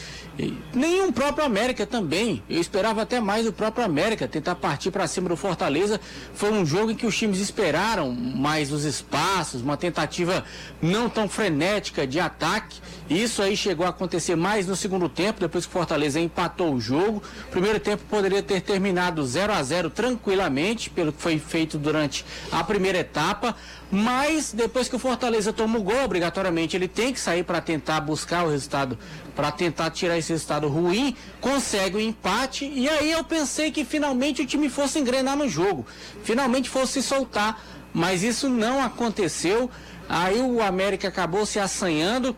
[0.74, 2.42] Nenhum próprio América também.
[2.48, 6.00] Eu esperava até mais do próprio América tentar partir para cima do Fortaleza.
[6.35, 10.44] Foi um jogo em que os times esperaram mais os espaços, uma tentativa
[10.81, 12.81] não tão frenética de ataque.
[13.09, 16.81] Isso aí chegou a acontecer mais no segundo tempo, depois que o Fortaleza empatou o
[16.81, 17.22] jogo.
[17.48, 22.24] O primeiro tempo poderia ter terminado 0 a 0 tranquilamente, pelo que foi feito durante
[22.53, 23.57] a primeira etapa.
[23.90, 28.00] Mas depois que o Fortaleza toma o gol, obrigatoriamente ele tem que sair para tentar
[28.00, 28.96] buscar o resultado,
[29.40, 32.70] para tentar tirar esse resultado ruim, consegue o empate.
[32.74, 35.87] E aí eu pensei que finalmente o time fosse engrenar no jogo,
[36.22, 37.59] finalmente fosse soltar.
[37.94, 39.70] Mas isso não aconteceu.
[40.07, 42.37] Aí o América acabou se assanhando.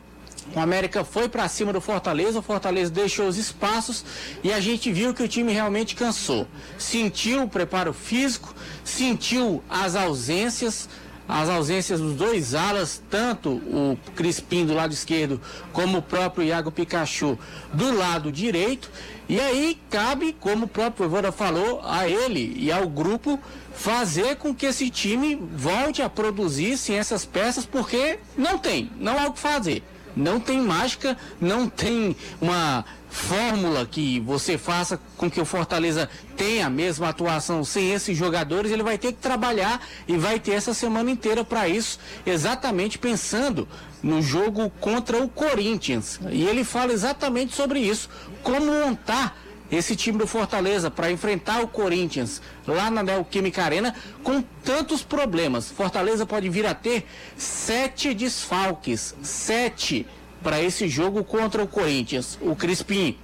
[0.54, 4.04] O América foi para cima do Fortaleza, o Fortaleza deixou os espaços
[4.44, 6.46] e a gente viu que o time realmente cansou.
[6.78, 10.88] Sentiu o preparo físico, sentiu as ausências,
[11.32, 15.40] as ausências dos dois alas, tanto o Crispim do lado esquerdo
[15.72, 17.38] como o próprio Iago Pikachu
[17.72, 18.90] do lado direito.
[19.28, 23.40] E aí cabe, como o próprio Voivoda falou, a ele e ao grupo
[23.72, 29.18] fazer com que esse time volte a produzir sem essas peças, porque não tem, não
[29.18, 29.82] há o que fazer.
[30.14, 36.66] Não tem mágica, não tem uma fórmula que você faça com que o Fortaleza tenha
[36.66, 40.72] a mesma atuação sem esses jogadores, ele vai ter que trabalhar e vai ter essa
[40.72, 43.68] semana inteira para isso, exatamente pensando
[44.02, 46.18] no jogo contra o Corinthians.
[46.30, 48.08] E ele fala exatamente sobre isso,
[48.42, 49.36] como montar
[49.72, 55.70] esse time do Fortaleza para enfrentar o Corinthians lá na Neoquímica Arena com tantos problemas.
[55.70, 57.06] Fortaleza pode vir a ter
[57.36, 60.06] sete desfalques, sete
[60.42, 62.38] para esse jogo contra o Corinthians.
[62.42, 63.16] O Crispim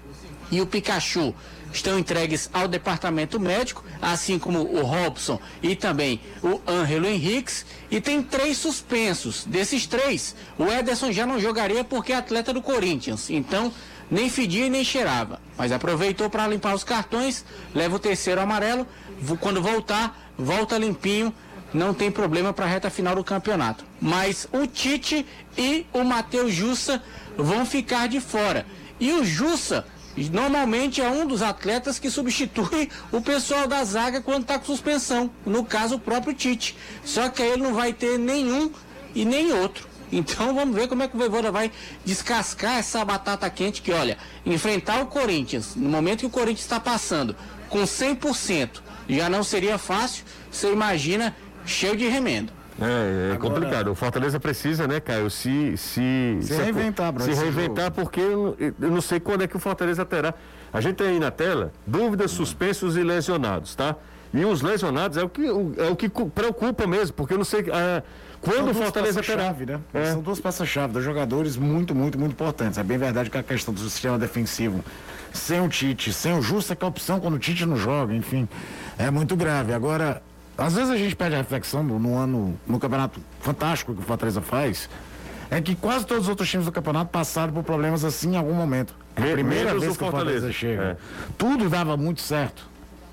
[0.50, 1.34] e o Pikachu
[1.72, 8.00] estão entregues ao departamento médico, assim como o Robson e também o Ângelo Henriques, e
[8.00, 9.44] tem três suspensos.
[9.44, 13.72] Desses três, o Ederson já não jogaria porque é atleta do Corinthians, então
[14.11, 15.40] nem fedia e nem cheirava.
[15.57, 17.44] Mas aproveitou para limpar os cartões,
[17.75, 18.87] leva o terceiro amarelo,
[19.40, 21.35] quando voltar, volta limpinho
[21.73, 23.85] não tem problema para a reta final do campeonato.
[24.01, 27.03] Mas o Tite e o Matheus Jussa
[27.37, 28.64] vão ficar de fora.
[28.99, 29.85] E o Jussa
[30.33, 35.31] normalmente é um dos atletas que substitui o pessoal da zaga quando está com suspensão.
[35.44, 36.77] No caso, o próprio Tite.
[37.05, 38.71] Só que aí ele não vai ter nenhum
[39.14, 39.87] e nem outro.
[40.11, 41.71] Então vamos ver como é que o Voivoda vai
[42.05, 46.81] descascar essa batata quente que, olha, enfrentar o Corinthians, no momento que o Corinthians está
[46.81, 47.37] passando
[47.68, 50.25] com 100%, já não seria fácil.
[50.51, 52.53] Você imagina cheio de remendo.
[52.81, 53.90] É, é Agora, complicado.
[53.90, 57.97] O Fortaleza precisa, né, Caio, se se, se, se reinventar, se reinventar, jogo.
[58.03, 60.33] porque eu, eu, não sei quando é que o Fortaleza terá.
[60.73, 63.97] A gente tem aí na tela dúvidas, suspensos e lesionados, tá?
[64.33, 67.61] E os lesionados é o que é o que preocupa mesmo, porque eu não sei
[67.61, 68.03] é,
[68.40, 69.44] quando o Fortaleza terá.
[69.44, 69.81] Chave, né?
[69.92, 70.12] É.
[70.12, 72.79] São duas peças-chave dos jogadores muito, muito, muito importantes.
[72.79, 74.85] É bem verdade que a questão do sistema defensivo
[75.33, 78.14] sem o Tite, sem o Justa, que é a opção quando o Tite não joga,
[78.14, 78.48] enfim,
[78.96, 79.72] é muito grave.
[79.72, 80.22] Agora,
[80.57, 84.05] às vezes a gente pede a reflexão no, no, ano, no campeonato fantástico que o
[84.05, 84.88] Fortaleza faz,
[85.51, 88.55] é que quase todos os outros times do campeonato passaram por problemas assim em algum
[88.55, 88.94] momento.
[89.16, 90.83] É a primeira vez que o Fortaleza, chega.
[90.83, 90.96] É.
[91.37, 92.68] Tudo dava muito certo.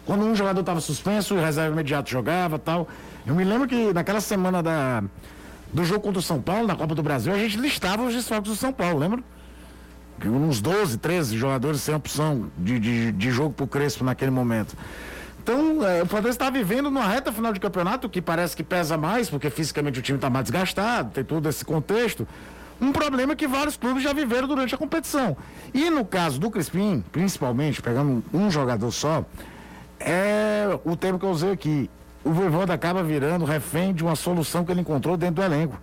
[0.06, 2.88] Quando um jogador estava suspenso, o reserva imediato jogava tal.
[3.26, 5.04] Eu me lembro que naquela semana da,
[5.74, 8.52] do jogo contra o São Paulo, na Copa do Brasil, a gente listava os desfalques
[8.52, 9.24] do São Paulo, lembra?
[10.24, 14.76] Uns 12, 13 jogadores sem opção de, de, de jogo pro Crespo naquele momento.
[15.44, 18.98] Então, é, o Fortaleza está vivendo numa reta final de campeonato que parece que pesa
[18.98, 22.28] mais, porque fisicamente o time está mais desgastado, tem todo esse contexto.
[22.80, 25.36] Um problema que vários clubes já viveram durante a competição.
[25.74, 29.26] E no caso do Crispim, principalmente, pegando um jogador só,
[30.06, 31.90] é o termo que eu usei aqui.
[32.24, 35.80] O Voivoda acaba virando refém de uma solução que ele encontrou dentro do elenco.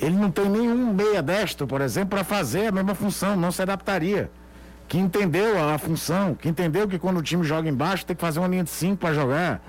[0.00, 3.62] Ele não tem nenhum meia destro, por exemplo, para fazer a mesma função, não se
[3.62, 4.30] adaptaria
[4.90, 8.40] que entendeu a, função, que entendeu que quando o time joga embaixo tem que fazer
[8.40, 9.62] uma linha de 5 para jogar.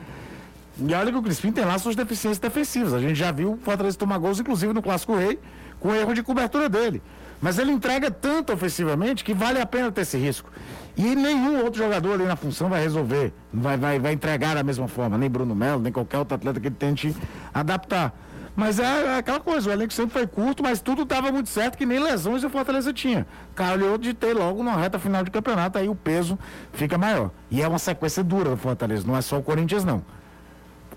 [0.80, 2.92] E olha que o Crispim tem lá suas deficiências defensivas.
[2.92, 5.40] A gente já viu o Fortaleza tomar gols, inclusive no Clássico Rei,
[5.80, 7.04] com erro de cobertura dele.
[7.42, 10.52] Mas ele entrega tanto ofensivamente que vale a pena ter esse risco.
[10.96, 14.88] E nenhum outro jogador ali na função vai resolver, vai, vai, vai entregar da mesma
[14.88, 17.16] forma, nem Bruno Melo, nem qualquer outro atleta que ele tente
[17.54, 18.14] adaptar.
[18.56, 21.78] Mas é, é, aquela coisa, o elenco sempre foi curto, mas tudo estava muito certo,
[21.78, 23.26] que nem lesões o Fortaleza tinha.
[23.56, 26.38] Calhou de ter logo na reta final de campeonato, aí o peso
[26.74, 27.32] fica maior.
[27.50, 30.04] E é uma sequência dura do Fortaleza, não é só o Corinthians, não.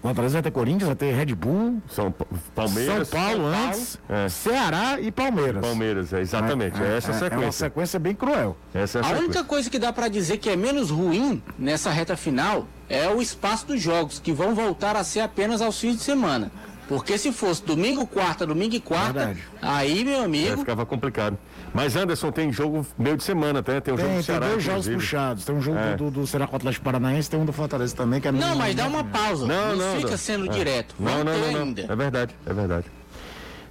[0.05, 3.09] Fortaleza vai ter Corinthians, vai ter Red Bull, São Pa- Palmeiras.
[3.09, 4.29] São Paulo antes, É.
[4.29, 5.63] Ceará e Palmeiras.
[5.63, 6.81] Palmeiras, é, exatamente.
[6.83, 7.53] É, essa a É uma sequência.
[7.53, 8.55] sequência bem cruel.
[8.75, 9.25] Essa é a A sequência.
[9.25, 13.23] única coisa que dá pra dizer que é menos ruim nessa reta final é o
[13.23, 16.53] espaço dos jogos, que vão voltar a ser apenas aos fins de semana.
[16.87, 19.43] Porque se fosse domingo, quarta, domingo e quarta, Verdade.
[19.63, 21.39] aí, meu É, amigo, ficava complicado.
[21.75, 23.81] Mas Anderson tem jogo meio de semana, até.
[23.81, 24.97] Tem um jogo Tem, do tem Ceará, dois jogos inclusive.
[24.97, 25.45] puxados.
[25.45, 25.97] Tem um jogo É.
[25.97, 28.55] do, do Ceará com o Atlético Paranaense, tem um do Fortaleza também, que é Não,
[28.57, 29.45] mas dá uma pausa.
[29.45, 30.17] Não, Não, não, fica não.
[30.19, 30.49] sendo É.
[30.51, 30.95] direto.
[31.01, 31.61] Não, não, não, não.
[31.63, 31.83] ainda.
[31.83, 32.87] É verdade, é verdade.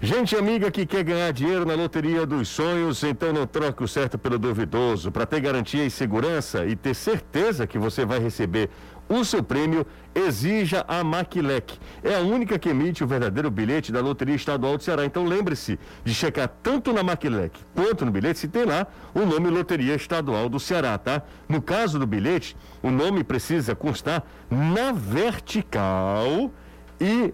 [0.02, 4.18] Gente amiga que quer ganhar dinheiro na loteria dos sonhos, então não troque o certo
[4.18, 5.10] pelo duvidoso.
[5.10, 8.70] Para ter garantia e segurança e ter certeza que você vai receber
[9.10, 9.86] o seu prêmio,
[10.16, 11.78] exija a Maquilec.
[12.04, 15.06] É a única que emite o verdadeiro bilhete da Loteria Estadual do Ceará.
[15.06, 19.50] Então lembre-se de checar tanto na Maquilec quanto no bilhete se tem lá o nome
[19.50, 21.22] Loteria Estadual do Ceará, tá?
[21.48, 26.52] No caso do bilhete, o nome precisa constar na vertical
[27.00, 27.34] e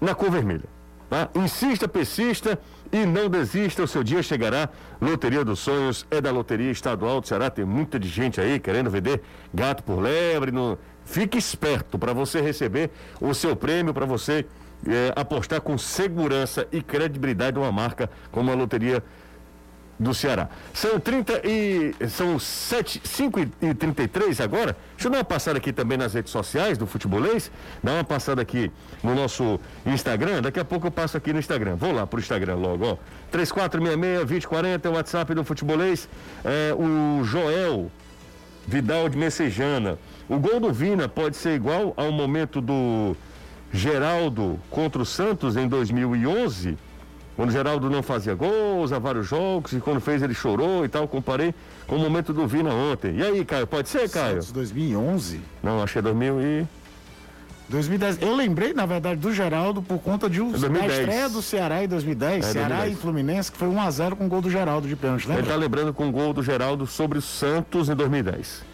[0.00, 0.78] na cor vermelha.
[1.08, 1.30] Tá?
[1.34, 2.58] Insista, persista
[2.90, 4.68] e não desista, o seu dia chegará.
[5.00, 7.50] Loteria dos Sonhos é da Loteria Estadual do Ceará.
[7.50, 9.22] Tem muita de gente aí querendo vender
[9.52, 10.50] gato por lebre.
[10.50, 10.78] No...
[11.04, 14.46] Fique esperto para você receber o seu prêmio, para você
[14.86, 19.02] eh, apostar com segurança e credibilidade uma marca como a Loteria
[19.98, 20.48] do Ceará.
[20.72, 21.94] São 30 e.
[22.08, 24.76] São 7, 5 e 33 agora.
[24.94, 27.50] Deixa eu dar uma passada aqui também nas redes sociais do Futebolês.
[27.82, 28.70] Dar uma passada aqui
[29.02, 30.42] no nosso Instagram.
[30.42, 31.76] Daqui a pouco eu passo aqui no Instagram.
[31.76, 32.96] Vou lá pro Instagram logo, ó.
[33.32, 36.08] 3466-2040 é o WhatsApp do Futebolês.
[36.44, 37.90] É, o Joel
[38.66, 39.98] Vidal de Messejana.
[40.28, 43.16] O gol do Vina pode ser igual ao momento do
[43.72, 46.76] Geraldo contra o Santos em 2011,
[47.38, 50.88] quando o Geraldo não fazia gols há vários jogos e quando fez ele chorou e
[50.88, 51.06] tal.
[51.06, 51.54] Comparei
[51.86, 53.14] com o momento do Vina ontem.
[53.16, 54.42] E aí, Caio, pode ser, Caio?
[54.42, 56.66] Santos 2011, Não, achei 2000 e.
[57.68, 58.20] 2010.
[58.22, 60.98] Eu lembrei, na verdade, do Geraldo por conta de um, da 2010.
[60.98, 62.44] estreia do Ceará em 2010.
[62.44, 62.92] É, Ceará 2010.
[62.98, 65.50] e Fluminense, que foi 1x0 com o gol do Geraldo de pênalti, Ele lembra?
[65.52, 68.64] tá lembrando com o gol do Geraldo sobre o Santos em 2010.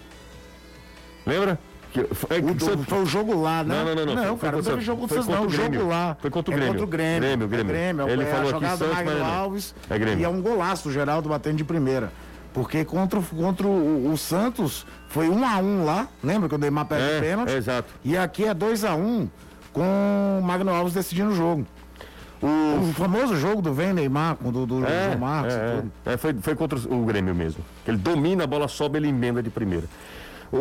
[1.26, 1.58] Lembra?
[2.00, 3.74] É, O do- foi o jogo lá, né?
[3.74, 4.24] Não, não, não, não.
[4.24, 5.42] Não, cara, não teve jogo o Santos, não.
[5.42, 6.16] O o jogo lá.
[6.20, 6.72] Foi contra o é Grêmio.
[6.74, 7.20] contra o Grêmio.
[7.20, 7.66] Grêmio, É Grêmio.
[7.72, 8.08] Grêmio.
[8.08, 9.24] Ele é falou a aqui jogada do Santos, Magno.
[9.24, 9.74] Alves.
[9.88, 10.20] É Grêmio.
[10.20, 12.12] E é um golaço do Geraldo batendo de primeira.
[12.52, 16.08] Porque contra, o- contra o, o Santos foi 1 a 1 lá.
[16.22, 17.50] Lembra que o Neymar perde É, o pênalti?
[17.52, 17.92] é, exato.
[18.04, 19.28] E aqui é 2 a 1
[19.72, 21.66] com o Magno Alves decidindo o jogo.
[22.42, 25.76] O, famoso jogo do Vem Neymar, o do, do É, João Marcos é, é.
[25.76, 25.92] tudo.
[26.04, 27.64] É, foi, foi contra o Grêmio mesmo.
[27.86, 29.86] Ele domina a bola, sobe, ele emenda de primeira.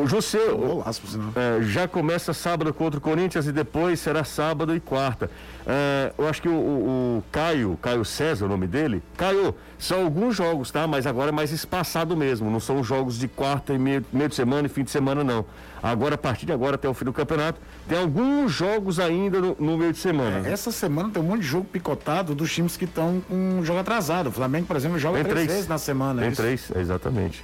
[0.01, 1.31] O José sinal.
[1.35, 5.29] é, já começa sábado contra o Corinthians e depois será sábado e quarta.
[5.65, 10.01] É, eu acho que o, o- o Caio, Caio César, o nome dele, Caio, são
[10.03, 10.85] alguns jogos, tá?
[10.87, 12.49] Mas agora é mais espaçado mesmo.
[12.49, 15.45] Não são jogos de quarta e meio, meio de semana e fim de semana, não.
[15.81, 19.55] Agora, a partir de agora, até o fim do campeonato, tem alguns jogos ainda no,
[19.59, 20.47] no meio de semana.
[20.47, 24.27] Essa semana tem um monte de jogo picotado dos times que estão com jogo atrasado.
[24.27, 25.47] O Flamengo, por exemplo, joga três, três.
[25.47, 26.21] vezes na semana.
[26.21, 26.41] é Tem isso?
[26.41, 27.43] três, exatamente.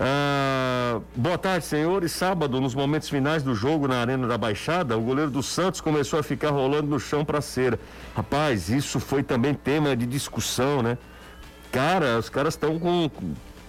[0.00, 2.12] Ah, boa tarde, senhores.
[2.12, 6.20] Sábado, nos momentos finais do jogo na Arena da Baixada, o goleiro do Santos começou
[6.20, 7.78] a ficar rolando no chão pra cera.
[8.14, 10.96] Rapaz, isso foi também tema de discussão, né?
[11.72, 13.10] Cara, os caras estão com,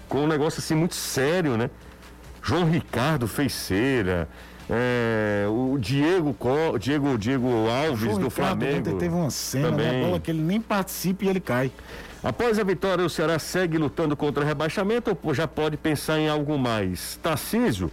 [0.08, 1.70] com um negócio assim muito sério, né?
[2.44, 4.30] João Ricardo fez cera.
[4.70, 6.36] é, o Diego,
[6.80, 8.80] Diego, Diego Alves João do Ricardo Flamengo.
[8.80, 9.92] ontem teve uma cena, também.
[9.92, 10.06] né?
[10.06, 11.72] Bola que ele nem participa e ele cai.
[12.24, 16.28] Após a vitória, o Ceará segue lutando contra o rebaixamento ou já pode pensar em
[16.28, 17.18] algo mais?
[17.24, 17.90] Tarcísio,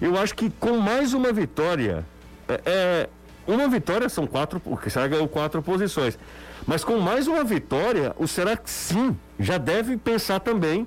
[0.00, 2.06] eu acho que com mais uma vitória,
[2.48, 3.08] é, é,
[3.48, 6.16] uma vitória são quatro, porque o Ceará ganhou quatro posições.
[6.64, 10.86] Mas com mais uma vitória, o Ceará sim já deve pensar também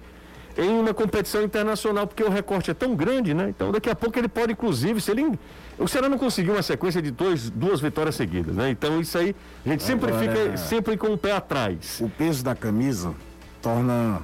[0.57, 3.49] em uma competição internacional, porque o recorte é tão grande, né?
[3.49, 5.37] Então daqui a pouco ele pode, inclusive, se ele.
[5.77, 8.69] O Ceará não conseguiu uma sequência de dois, duas vitórias seguidas, né?
[8.71, 11.99] Então isso aí, a gente sempre Agora- fica sempre com o pé atrás.
[12.01, 13.13] O peso da camisa
[13.61, 14.21] torna,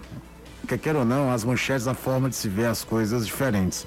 [0.68, 3.86] quer queira ou não, as manchetes, a forma de se ver as coisas diferentes.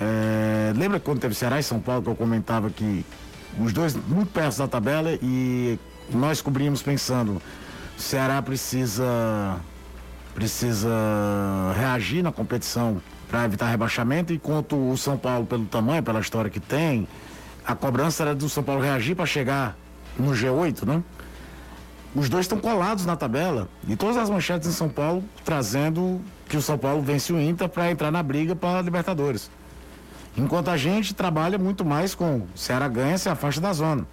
[0.00, 3.04] É, lembra quando teve Ceará e São Paulo que eu comentava que
[3.60, 5.78] os dois muito perto da tabela e
[6.10, 7.40] nós cobrimos pensando,
[7.96, 9.04] o Ceará precisa
[10.34, 10.88] precisa
[11.76, 16.58] reagir na competição para evitar rebaixamento, enquanto o São Paulo, pelo tamanho, pela história que
[16.58, 17.06] tem,
[17.64, 19.76] a cobrança era do São Paulo reagir para chegar
[20.18, 21.02] no G8, né?
[22.14, 26.56] Os dois estão colados na tabela e todas as manchetes em São Paulo trazendo que
[26.56, 29.48] o São Paulo vence o Inter para entrar na briga para Libertadores.
[30.36, 34.06] Enquanto a gente trabalha muito mais com Ceará ganha, se afasta da zona.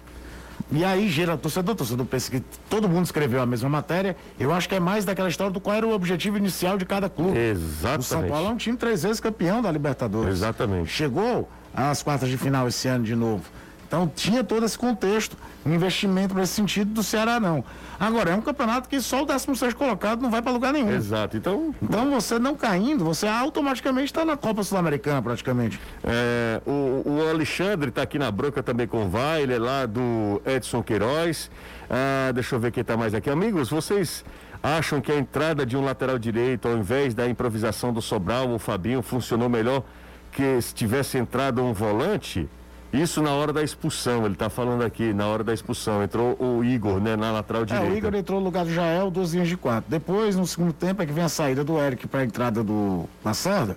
[0.70, 4.16] E aí gira torcedor, torcedor pensa que todo mundo escreveu a mesma matéria.
[4.38, 7.08] Eu acho que é mais daquela história do qual era o objetivo inicial de cada
[7.08, 7.38] clube.
[7.38, 8.00] Exatamente.
[8.00, 10.30] O São Paulo é um time três vezes campeão da Libertadores.
[10.34, 10.90] Exatamente.
[10.90, 13.44] Chegou às quartas de final esse ano de novo.
[13.88, 17.64] Então tinha todo esse contexto, um investimento nesse sentido do Ceará não.
[17.98, 20.90] Agora, é um campeonato que só o 16 colocado não vai para lugar nenhum.
[20.92, 21.38] Exato.
[21.38, 25.80] Então, Então você não caindo, você automaticamente está na Copa Sul-Americana praticamente.
[26.04, 29.86] É, o, o Alexandre está aqui na broca também com o Vai, ele é lá
[29.86, 31.50] do Edson Queiroz.
[31.88, 33.30] Ah, deixa eu ver quem está mais aqui.
[33.30, 34.22] Amigos, vocês
[34.62, 38.58] acham que a entrada de um lateral direito, ao invés da improvisação do Sobral, o
[38.58, 39.82] Fabinho, funcionou melhor
[40.30, 42.48] que se tivesse entrado um volante?
[42.92, 46.02] Isso na hora da expulsão, ele está falando aqui, na hora da expulsão.
[46.02, 47.92] Entrou o Igor, né, na lateral É, direita.
[47.92, 49.90] o Igor entrou no lugar do Jael, duas linhas de quatro.
[49.90, 53.04] Depois, no segundo tempo, é que vem a saída do Eric para a entrada do
[53.24, 53.76] Lacerda.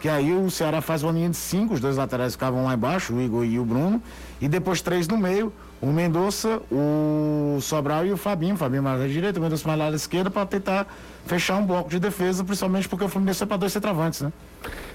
[0.00, 3.12] Que aí o Ceará faz uma linha de cinco, os dois laterais ficavam lá embaixo,
[3.14, 4.02] o Igor e o Bruno.
[4.40, 8.54] E depois três no meio, o Mendonça, o Sobral e o Fabinho.
[8.54, 10.86] O Fabinho mais à direita, o Mendonça mais lá à esquerda, para tentar
[11.26, 14.32] fechar um bloco de defesa, principalmente porque o Fluminense é para dois centroavantes, né?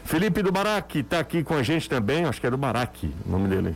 [0.05, 3.31] Felipe do Baraque está aqui com a gente também, acho que é do Baraque o
[3.31, 3.75] nome dele.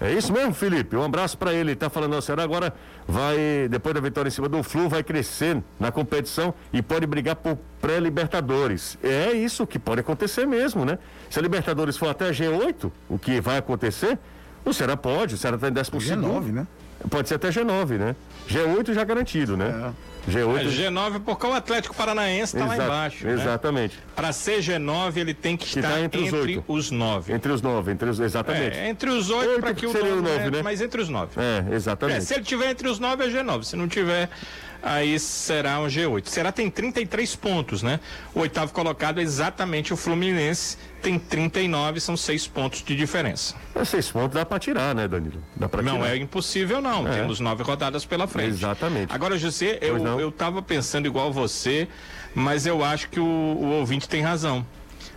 [0.00, 0.94] É isso mesmo, Felipe?
[0.94, 1.74] Um abraço para ele.
[1.74, 2.72] Tá falando, o Ceará agora
[3.06, 7.34] vai, depois da vitória em cima do Flu, vai crescer na competição e pode brigar
[7.34, 8.96] por pré-Libertadores.
[9.02, 11.00] É isso que pode acontecer mesmo, né?
[11.28, 14.16] Se a Libertadores for até G8, o que vai acontecer,
[14.64, 16.66] o Ceará pode, o Ceará está em 10 G9, né?
[17.10, 18.16] Pode ser até G9, né?
[18.48, 19.92] G8 já garantido, né?
[20.28, 20.58] G8.
[20.58, 23.26] É G9 porque o Atlético Paranaense está lá embaixo.
[23.26, 23.32] né?
[23.32, 23.98] Exatamente.
[24.14, 27.32] Para ser G9, ele tem que Que estar tá entre entre, os nove.
[27.32, 28.76] Entre os nove, entre os, exatamente.
[28.76, 30.62] É, entre os oito para que o seria o nove, é, né?
[30.62, 31.32] Mas entre os nove.
[31.36, 32.18] É, exatamente.
[32.18, 33.62] É, se ele tiver entre os nove é G9.
[33.62, 34.28] Se não tiver,
[34.82, 36.26] aí será um G8.
[36.28, 38.00] Será tem 33 pontos, né?
[38.34, 43.54] O oitavo colocado é exatamente o Fluminense, tem 39, são seis pontos de diferença.
[43.74, 45.42] É, seis pontos dá pra tirar, né, Danilo?
[45.54, 46.14] Dá pra Não tirar.
[46.14, 47.06] é impossível, não.
[47.06, 47.20] É.
[47.20, 48.48] Temos nove rodadas pela frente.
[48.48, 49.12] Exatamente.
[49.12, 51.88] Agora, José, eu, eu tava pensando igual você,
[52.34, 54.64] mas eu acho que o, o ouvinte tem razão.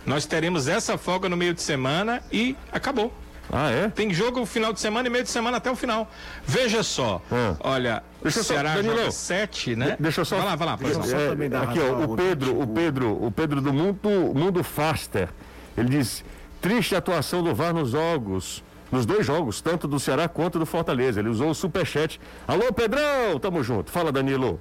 [0.04, 3.12] Nós teremos essa folga no meio de semana e acabou.
[3.50, 3.88] Ah, é?
[3.88, 6.10] Tem jogo final de semana e meio de semana até o final.
[6.46, 7.54] Veja só, Ah.
[7.60, 9.92] olha, Deixa o só- Ceará joga sete, né?
[9.96, 10.36] De- Deixa eu só.
[10.36, 11.06] Vai lá, vai lá, Deixa eu não.
[11.06, 12.16] só É, também dar aqui, ó, o.
[12.16, 13.98] Pedro, o Pedro, o Pedro do Mundo,
[14.34, 15.28] Mundo Faster.
[15.76, 16.24] Ele diz:
[16.60, 18.62] triste atuação do VAR nos jogos.
[18.90, 21.18] Nos dois jogos, tanto do Ceará quanto do Fortaleza.
[21.18, 22.20] Ele usou o superchat.
[22.46, 23.38] Alô, Pedrão!
[23.40, 23.90] Tamo junto.
[23.90, 24.60] Fala, Danilo.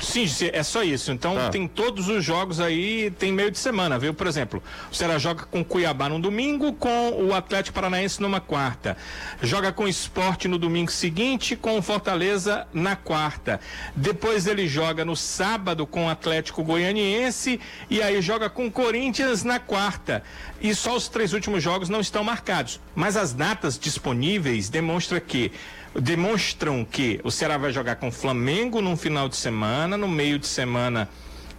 [0.00, 1.12] Sim, é só isso.
[1.12, 1.50] Então Tá.
[1.50, 4.12] tem todos os jogos aí, tem meio de semana, viu?
[4.14, 8.96] Por exemplo, o Ceará joga com Cuiabá no domingo, com o Atlético Paranaense numa quarta.
[9.42, 13.60] Joga com o Esporte no domingo seguinte, com o Fortaleza na quarta.
[13.94, 17.60] Depois ele joga no sábado com o Atlético Goianiense
[17.90, 20.22] e aí joga com o Corinthians na quarta.
[20.60, 22.80] E só os três últimos jogos não estão marcados.
[22.94, 25.52] Mas as datas disponíveis demonstram que
[25.98, 30.38] demonstram que o Ceará vai jogar com o Flamengo num final de semana, no meio
[30.38, 31.08] de semana.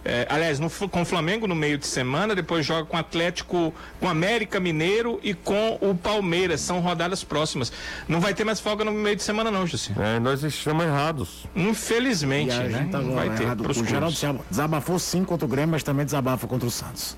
[0.04, 3.72] eh, aliás, no, com o Flamengo no meio de semana, depois joga com o Atlético,
[3.98, 6.60] com o América Mineiro e com o Palmeiras.
[6.60, 7.72] São rodadas próximas.
[8.06, 9.92] Não vai ter mais folga no meio de semana, não, José.
[9.98, 11.46] É, nós estamos errados.
[11.56, 12.88] Infelizmente, E a né?
[12.92, 13.46] tá Não vai ter.
[13.46, 17.16] O Geraldo desabafou sim contra o Grêmio, mas também desabafa contra o Santos.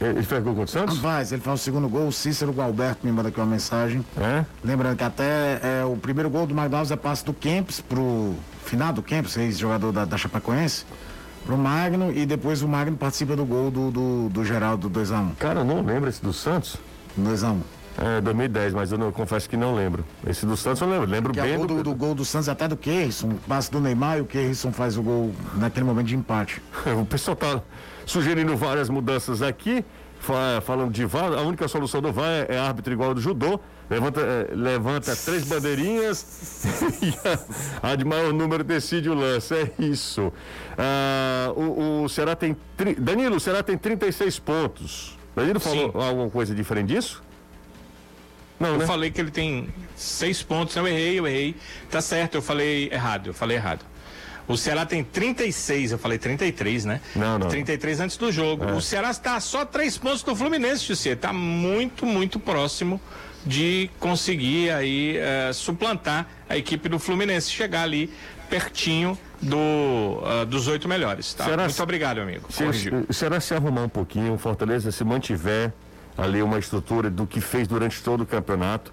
[0.00, 0.96] Ele fez gol contra o Santos?
[0.96, 4.04] Rapaz, ele faz o segundo gol, o Cícero Galberto me manda aqui uma mensagem.
[4.16, 4.44] É?
[4.62, 9.02] Lembrando que até é, o primeiro gol do McDonald's é passe do Kempis pro finado
[9.02, 10.84] Kempis, ex-jogador da, da Chapecoense,
[11.44, 15.36] pro Magno e depois o Magno participa do gol do, do, do Geraldo 2x1.
[15.38, 16.76] Cara, eu não lembro esse do Santos.
[17.20, 17.58] 2x1.
[17.96, 20.04] É, 2010, mas eu não, confesso que não lembro.
[20.26, 21.08] Esse do Santos eu lembro.
[21.08, 23.34] Lembro Que é bem o gol do, do, do gol do Santos até do Keirson,
[23.46, 26.60] passe do Neymar e o Keirson faz o gol naquele momento de empate.
[27.00, 27.60] O pessoal tá
[28.06, 29.84] sugerindo várias mudanças aqui,
[30.20, 31.32] fa- falando de VAR.
[31.32, 33.60] A única solução do VAR é, é árbitro igual ao do judô.
[33.90, 36.64] Levanta, é, levanta três bandeirinhas
[37.02, 37.14] e
[37.86, 39.54] a, a de maior número decide o lance.
[39.54, 40.32] É isso.
[40.78, 42.56] Ah, o, o Ceará tem.
[42.76, 45.18] tri- Danilo, o Ceará tem 36 pontos.
[45.36, 45.98] Danilo falou Sim.
[45.98, 47.22] alguma coisa diferente disso?
[48.58, 48.86] Não, Eu né?
[48.86, 51.56] falei que ele tem seis pontos, eu errei, eu errei.
[51.90, 53.84] Tá certo, eu falei errado, eu falei errado.
[54.46, 57.00] O Ceará tem 36, eu falei 33, né?
[57.16, 57.48] Não, não.
[57.48, 58.64] 33 antes do jogo.
[58.72, 61.08] O Ceará está só três pontos do Fluminense, Jussi.
[61.10, 63.00] Está muito, muito próximo
[63.46, 68.10] de conseguir aí eh, suplantar a equipe do Fluminense, chegar ali
[68.48, 71.34] pertinho do, ah, dos oito melhores.
[71.34, 71.44] Tá?
[71.44, 72.46] Será- Muito obrigado, amigo.
[72.50, 72.64] Se,
[73.12, 75.72] será se arrumar um pouquinho, o Fortaleza se mantiver
[76.16, 78.92] ali uma estrutura do que fez durante todo o campeonato,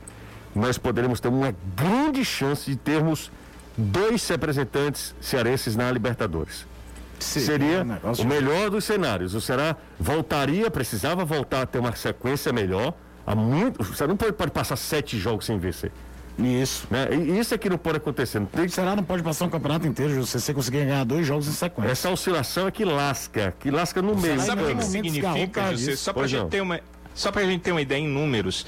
[0.55, 3.31] nós poderemos ter uma grande chance de termos
[3.77, 6.65] dois representantes cearenses na Libertadores.
[7.19, 9.35] Seria um negócio o melhor dos cenários.
[9.35, 12.93] O Ceará voltaria, precisava voltar a ter uma sequência melhor.
[13.25, 15.91] Há muito, o Ceará não pode, pode passar sete jogos sem vencer.
[16.39, 16.87] Isso.
[16.89, 17.09] Né?
[17.11, 18.39] E isso é que não pode acontecer.
[18.39, 21.27] Não tem O Ceará não pode passar um campeonato inteiro, se você conseguir ganhar dois
[21.27, 21.91] jogos em sequência.
[21.91, 24.39] Essa oscilação é que lasca, que lasca no meio.
[24.39, 25.95] Sabe o que, significa, José?
[25.95, 26.49] Só pra Pois gente não.
[26.49, 26.79] ter uma.
[27.13, 28.65] Só para a gente ter uma ideia em números,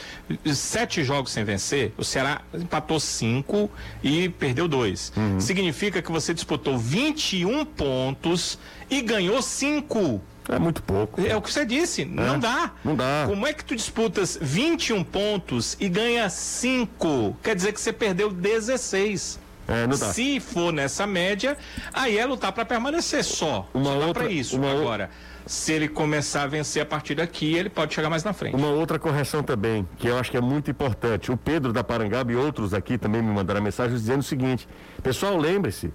[0.53, 3.69] sete jogos sem vencer, o Ceará empatou cinco
[4.03, 5.11] e perdeu dois.
[5.15, 5.39] Uhum.
[5.39, 10.21] Significa que você disputou 21 pontos e ganhou cinco.
[10.49, 11.25] É muito pouco.
[11.25, 12.71] É o que você disse, não dá.
[12.83, 13.23] não dá.
[13.27, 17.37] Como é que tu disputas 21 pontos e ganha 5?
[17.41, 19.39] Quer dizer que você perdeu 16.
[19.65, 20.11] É, não dá.
[20.11, 21.57] Se for nessa média,
[21.93, 23.69] aí é lutar para permanecer só.
[23.73, 24.57] Uma só outra- isso.
[24.57, 25.09] uma o- Agora,
[25.45, 28.55] se ele começar a vencer a partir daqui, ele pode chegar mais na frente.
[28.55, 31.31] Uma outra correção também, que eu acho que é muito importante.
[31.31, 34.67] O Pedro da Parangaba e outros aqui também me mandaram mensagem dizendo o seguinte:
[35.01, 35.91] pessoal, lembre-se,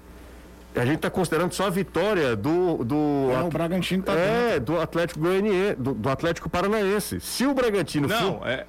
[0.76, 2.84] a gente está considerando só a vitória do.
[2.84, 7.20] do É, o Bragantino tá É, do Atlético Goianiense, do, do Atlético Paranaense.
[7.20, 8.46] Se o Bragantino Não, for.
[8.48, 8.66] é.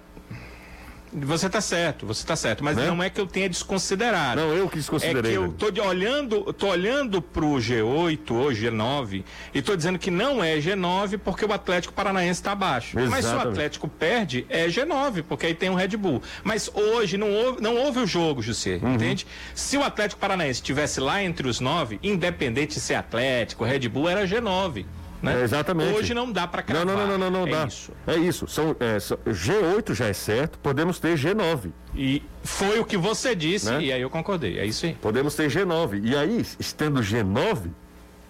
[1.11, 2.85] Você está certo, você está certo, mas Né?
[2.87, 4.39] não é que eu tenha desconsiderado.
[4.39, 5.31] Não, eu que É desconsiderei.
[5.31, 5.53] que eu velho.
[5.53, 10.57] tô de- olhando, tô olhando pro G8 ou G9 e tô dizendo que não é
[10.57, 12.95] G9 porque o Atlético Paranaense está abaixo.
[13.09, 13.39] Mas se o.
[13.39, 16.21] Atlético perde, é G9, porque aí tem um Red Bull.
[16.43, 18.93] Mas hoje não houve, não houve o jogo, José, Uhum.
[18.93, 19.25] entende?
[19.55, 24.07] Se o Atlético Paranaense estivesse lá entre os nove, independente de ser Atlético, Red Bull
[24.09, 24.85] era G9.
[25.21, 25.41] Né?
[25.41, 25.93] É, exatamente.
[25.97, 26.85] Hoje não dá para Não, cravar.
[26.85, 27.65] não, não, não, não, não é dá.
[27.67, 27.91] Isso.
[28.07, 28.47] É isso.
[28.47, 31.71] São, é, são- G8 já é certo, podemos ter G9.
[31.93, 33.81] E foi o que você disse Né?
[33.83, 34.57] e aí eu concordei.
[34.59, 34.93] É isso aí.
[35.01, 35.99] Podemos ter G9.
[36.03, 37.69] E aí, estando G9,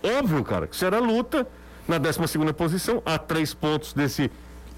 [0.03, 1.47] óbvio, cara, que será luta
[1.87, 2.19] na 12
[2.53, 4.31] posição, a três pontos desse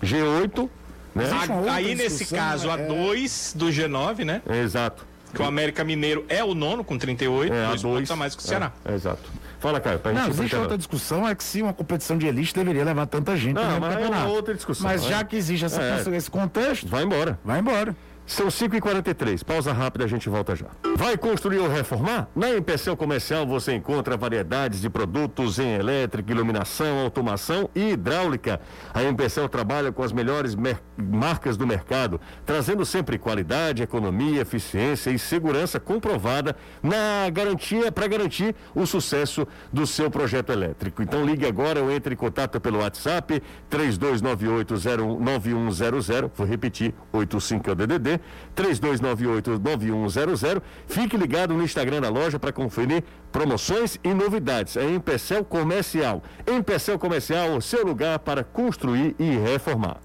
[0.03, 0.69] G8,
[1.15, 1.29] né?
[1.55, 4.41] Outra Aí nesse caso, a é- 2 do G9, né?
[4.47, 5.05] É, exato.
[5.33, 7.93] Que o América Mineiro é o nono com 38, É, a dois dois.
[7.99, 8.73] pontos a mais que o Ceará.
[8.83, 9.29] É, exato.
[9.61, 12.53] Fala, Caio, pra Não, gente existe outra discussão, é que se uma competição de elite
[12.53, 16.03] deveria levar tanta gente Não, mas é outra discussão, Mas já que existe essa, É.
[16.17, 17.39] esse contexto, Vai embora.
[17.45, 17.95] vai embora.
[18.25, 20.67] São 5h43, pausa rápida, a gente volta já.
[20.95, 22.29] Vai construir ou reformar?
[22.35, 28.61] Na Empecel Comercial você encontra variedades de produtos em elétrica, iluminação, automação e hidráulica.
[28.93, 30.55] A Empecel trabalha com as melhores
[30.97, 38.55] marcas do mercado, trazendo sempre qualidade, economia, eficiência e segurança comprovada na garantia para garantir
[38.73, 41.01] o sucesso do seu projeto elétrico.
[41.01, 46.31] Então ligue agora ou entre em contato pelo WhatsApp 3298-9100.
[46.35, 48.10] Vou repetir, 85 é o DDD,
[48.55, 50.61] 3298-9100.
[50.87, 54.75] Fique ligado no Instagram da loja para conferir promoções e novidades.
[54.77, 56.21] É Empecel Comercial.
[56.47, 59.97] Empecel Comercial, o seu lugar para construir e reformar.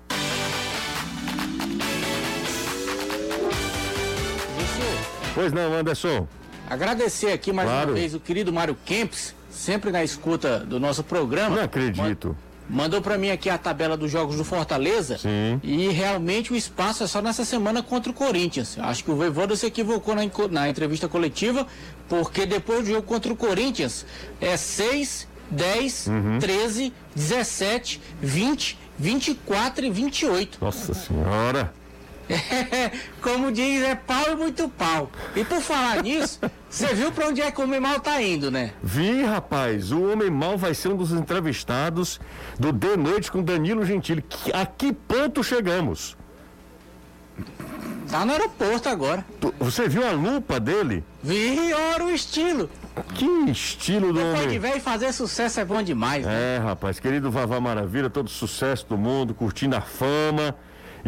[5.34, 6.26] Pois não, Anderson.
[6.68, 7.90] Agradecer aqui mais Claro.
[7.90, 11.56] uma vez o querido Mário Kempis, sempre na escuta do nosso programa.
[11.56, 12.36] Não acredito.
[12.68, 15.18] Mandou pra mim aqui a tabela dos jogos do Fortaleza.
[15.18, 15.60] Sim.
[15.62, 18.76] E realmente o espaço é só nessa semana contra o Corinthians.
[18.78, 21.66] Acho que o Voivoda se equivocou na, na entrevista coletiva,
[22.08, 24.04] porque depois do jogo contra o Corinthians
[24.40, 26.38] é 6, 10, Uhum.
[26.40, 30.58] 13, 17, 20, 24 e 28.
[30.60, 31.72] Nossa Senhora.
[33.20, 35.10] Como diz, é pau e muito pau.
[35.34, 38.50] E por falar nisso, você viu pra onde é que o homem mal tá indo,
[38.50, 38.72] né?
[38.82, 42.20] Vi, rapaz, o Homem Mal vai ser um dos entrevistados
[42.58, 44.24] do De Noite com Danilo Gentili.
[44.52, 46.16] A que ponto chegamos?
[48.10, 49.24] Tá no aeroporto agora.
[49.58, 51.04] Você viu a lupa dele?
[51.22, 52.70] Vi, ora o estilo.
[53.14, 54.58] Que estilo do Depois de homem.
[54.58, 56.56] velho fazer sucesso é bom demais, né?
[56.56, 60.54] É, rapaz, querido Vavá Maravilha, todo sucesso do mundo, curtindo a fama.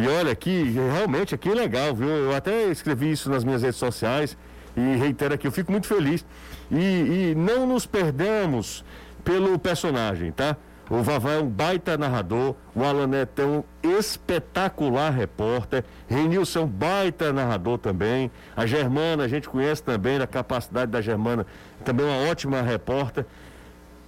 [0.00, 0.62] E olha aqui,
[0.94, 2.08] realmente aqui é legal, viu?
[2.08, 4.36] Eu até escrevi isso nas minhas redes sociais
[4.76, 6.24] e reitero aqui, eu fico muito feliz.
[6.70, 8.84] E, e não nos perdemos
[9.24, 10.56] pelo personagem, tá?
[10.88, 16.66] O Vavá é um baita narrador, o Alan é um espetacular repórter, Renilson é um
[16.68, 21.44] baita narrador também, a Germana, a gente conhece também a capacidade da Germana,
[21.84, 23.26] também uma ótima repórter.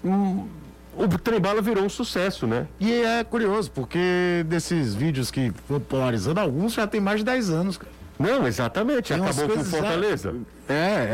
[0.05, 0.49] Hum,
[0.97, 2.67] o Trembala virou um sucesso, né?
[2.79, 7.51] E é curioso, porque desses vídeos que foram polarizando, alguns já tem mais de 10
[7.51, 7.79] anos.
[7.79, 7.91] cara.
[8.19, 10.35] Não, exatamente, acabou com o já- Fortaleza.
[10.69, 10.73] É,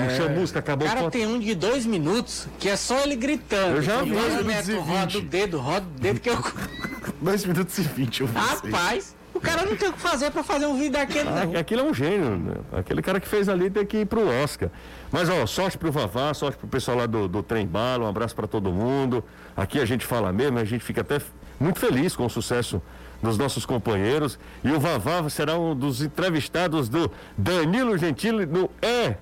[0.08, 0.16] O é.
[0.16, 3.76] Chamusca acabou Cara, com o tem um de dois minutos que é só ele gritando.
[3.76, 5.16] Eu já E vi, o dois minutos e roda vinte.
[5.18, 6.36] o dedo, roda o dedo que eu.
[7.22, 8.20] 2 minutos e 20.
[8.22, 8.26] Eu.
[8.34, 11.52] Rapaz, o cara não tem o que fazer pra fazer um vídeo daquele, não.
[11.54, 12.54] Ah, Aquilo é um gênio, né?
[12.72, 14.68] Aquele cara que fez ali tem que ir pro Oscar.
[15.10, 18.34] Mas, ó, sorte pro Vavá, sorte pro pessoal lá do, do Trem Bala, um abraço
[18.34, 19.24] pra todo mundo.
[19.56, 21.20] Aqui a gente fala mesmo, a gente fica até
[21.58, 22.82] muito feliz com o sucesso
[23.22, 24.38] dos nossos companheiros.
[24.62, 29.16] E o Vavá será um dos entrevistados do Danilo Gentili no É.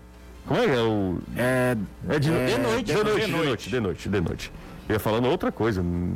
[0.46, 1.18] Como é que é o.
[1.36, 1.76] É,
[2.08, 3.46] É de, É, de noite, de noite, de noite.
[3.46, 4.52] noite, de noite, de noite.
[4.88, 6.14] Eu ia falando outra coisa, não,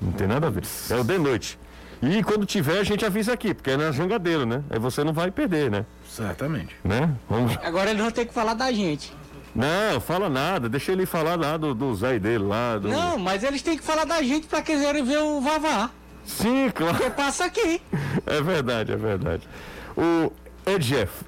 [0.00, 0.62] não tem nada a ver.
[0.90, 1.58] É o de noite.
[2.02, 4.62] E quando tiver, a gente avisa aqui, porque é na jangadeiro, né?
[4.70, 5.84] Aí você não vai perder, né?
[6.08, 6.74] certamente.
[6.82, 7.14] né?
[7.28, 7.56] Vamos...
[7.62, 9.12] Agora eles vão ter que falar da gente.
[9.54, 12.78] Não, fala nada, deixa ele falar lá do, do Zé dele lá.
[12.78, 12.88] Do...
[12.88, 15.90] Não, mas eles têm que falar da gente pra quiserem ver o Vavá.
[16.26, 16.94] Sim, claro.
[16.96, 17.80] Porque passa aqui.
[18.26, 19.48] É verdade, é verdade.
[19.96, 20.32] O
[20.66, 21.22] Edjeff,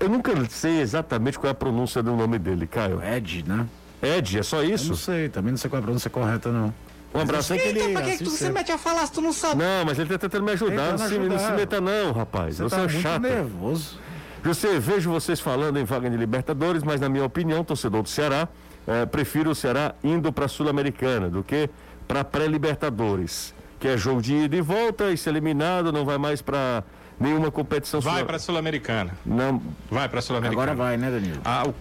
[0.00, 3.00] eu nunca sei exatamente qual é a pronúncia do nome dele, Caio.
[3.00, 3.66] Ed, né?
[4.02, 4.96] Ed, é só Eu não isso?
[4.96, 6.74] sei, também não sei qual é a pronúncia correta, não.
[7.14, 7.52] Um abraço.
[7.52, 9.20] Eu sei que ele Então, pra que, que tu se mete a falar se tu
[9.20, 9.62] não sabe?
[9.62, 10.92] Não, mas ele tá tentando me ajudar.
[10.92, 12.56] Não se, não se meta não, rapaz.
[12.56, 13.22] Você, Você tá é muito chato.
[13.22, 13.98] nervoso.
[14.44, 18.48] José, vejo vocês falando em vaga de Libertadores, mas na minha opinião, torcedor do Ceará,
[18.88, 21.70] eh, prefiro o Ceará indo para a Sul-Americana do que
[22.08, 26.42] para pré-Libertadores, que é jogo de ida e volta e se eliminado não vai mais
[26.42, 26.82] para
[27.20, 29.12] nenhuma competição Vai sul- para a Sul-Americana.
[29.24, 30.72] Não, Vai para a Sul-Americana.
[30.72, 31.40] Agora vai, né, Danilo?
[31.44, 31.74] Ah, o,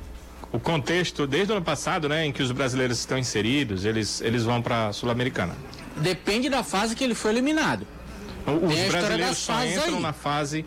[0.52, 4.44] o contexto, desde o ano passado, né, em que os brasileiros estão inseridos, eles, eles
[4.44, 5.56] vão para a Sul-Americana.
[5.98, 7.86] Depende da fase que ele foi eliminado.
[8.46, 10.02] O- Os brasileiros só entram aí.
[10.02, 10.66] na fase.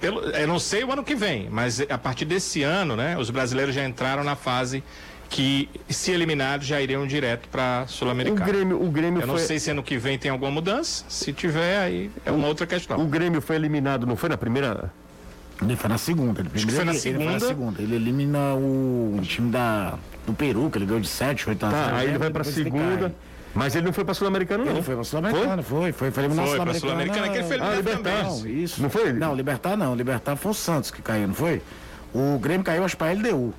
[0.00, 3.30] Pelo, eu não sei o ano que vem, mas a partir desse ano, né, os
[3.30, 4.82] brasileiros já entraram na fase
[5.28, 8.44] que, se eliminados, já iriam direto para a o Sul-Americana.
[8.44, 11.04] Grêmio, o Grêmio Eu não foi sei se ano que vem tem alguma mudança.
[11.08, 13.06] Se tiver, aí é uma outra o questão.
[13.06, 14.92] Grêmio foi eliminado, não foi na primeira?
[15.64, 16.40] Ele foi na segunda.
[16.40, 17.46] Ele, que foi na ele, ele foi na segunda.
[17.46, 17.82] segunda.
[17.82, 19.94] Ele elimina o time da,
[20.26, 21.82] do Peru, que ele ganhou de 7, 8 a 0.
[21.82, 23.14] Tá, aí ele vai para ele segunda.
[23.54, 24.72] Mas ele não foi para Sul-Americana não.
[24.72, 25.92] Ele foi pra Sul-Americana, foi?
[25.92, 26.80] Foi, foi Foi pra Sul-Americana.
[26.80, 28.24] Sul-Americana, que ele foi Ah, Libertar.
[28.24, 28.82] Não, isso.
[28.82, 29.12] Não foi?
[29.12, 29.94] Não, Libertar não.
[29.94, 31.60] Libertar foi o Santos que caiu, não foi?
[32.14, 33.54] O Grêmio caiu, acho, pra LDU.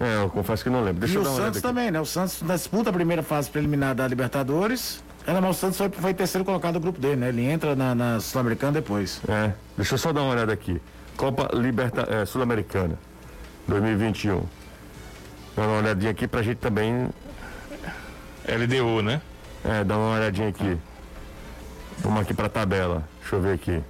[0.00, 1.00] É, eu confesso que não lembro.
[1.00, 2.00] Deixa e eu o dar uma olhada Santos também, né?
[2.00, 5.02] O Santos disputa a primeira fase preliminar da Libertadores.
[5.26, 7.28] Era, mas o Santos foi, foi terceiro colocado do grupo dele, né?
[7.30, 9.20] Ele entra na, na Sul-Americana depois.
[9.28, 10.80] É, deixa eu só dar uma olhada aqui.
[11.18, 12.98] Copa Liberta, é, Sul-Americana
[13.66, 14.42] 2021.
[15.54, 17.10] Dá uma olhadinha aqui pra gente também
[18.46, 19.20] LDU, né?
[19.64, 20.78] é, dar uma olhadinha aqui.
[21.98, 23.02] Vamos aqui pra tabela.
[23.20, 23.82] Deixa eu ver aqui.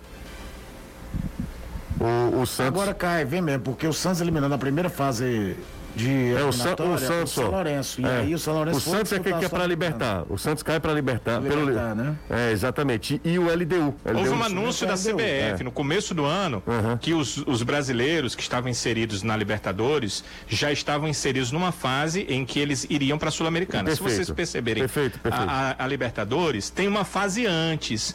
[2.01, 2.81] O, o Santos.
[2.81, 5.57] Agora cai, vem mesmo, porque o Santos eliminou na primeira fase
[5.97, 7.33] de é o, San, o Santos.
[7.33, 7.51] São.
[7.51, 8.01] Lourenço.
[8.01, 8.09] E É.
[8.21, 9.67] aí o São Lourenço O Santos é que, que é a pra Sul-Americana.
[9.69, 10.25] libertar.
[10.29, 11.41] O Santos cai pra libertar.
[11.43, 12.15] Libertar, né?
[12.31, 13.21] É, exatamente.
[13.25, 13.95] E o LDU.
[14.05, 16.97] Houve LDU um anúncio da CBF no começo do ano Uhum.
[16.99, 22.45] que os, os brasileiros que estavam inseridos na Libertadores já estavam inseridos numa fase em
[22.45, 23.91] que eles iriam para a Sul-Americana.
[23.95, 25.49] Se vocês perceberem, Perfeito, perfeito.
[25.51, 28.15] A, a- a Libertadores tem uma fase antes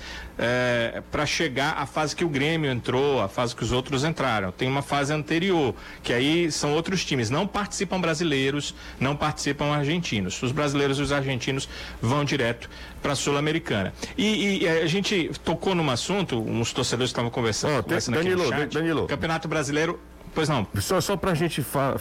[1.11, 4.51] para chegar à fase que o Grêmio entrou, a fase que os outros entraram.
[4.51, 7.29] Tem uma fase anterior, que aí são outros times.
[7.29, 10.41] Não participam brasileiros, não participam argentinos.
[10.41, 11.69] Os brasileiros e os argentinos
[12.01, 12.69] vão direto
[13.01, 13.93] para a Sul-Americana.
[14.17, 18.73] E, e a gente tocou num assunto, uns torcedores estavam conversando, tem- conversando Danilo, chat.
[18.73, 19.07] Danilo.
[19.07, 19.99] Campeonato Brasileiro,
[20.33, 20.65] pois não.
[20.79, 21.99] Só, só pra gente fa-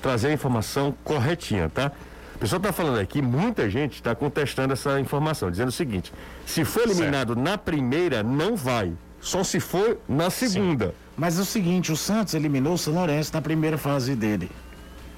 [0.00, 1.92] trazer a informação corretinha, tá?
[2.34, 6.12] O pessoal tá falando aqui, muita gente está contestando essa informação, dizendo o seguinte:
[6.46, 8.92] se for eliminado na primeira, não vai.
[9.20, 10.94] Só se for na segunda.
[11.16, 14.50] Mas é o seguinte, o Santos eliminou o São Lourenço na primeira fase dele.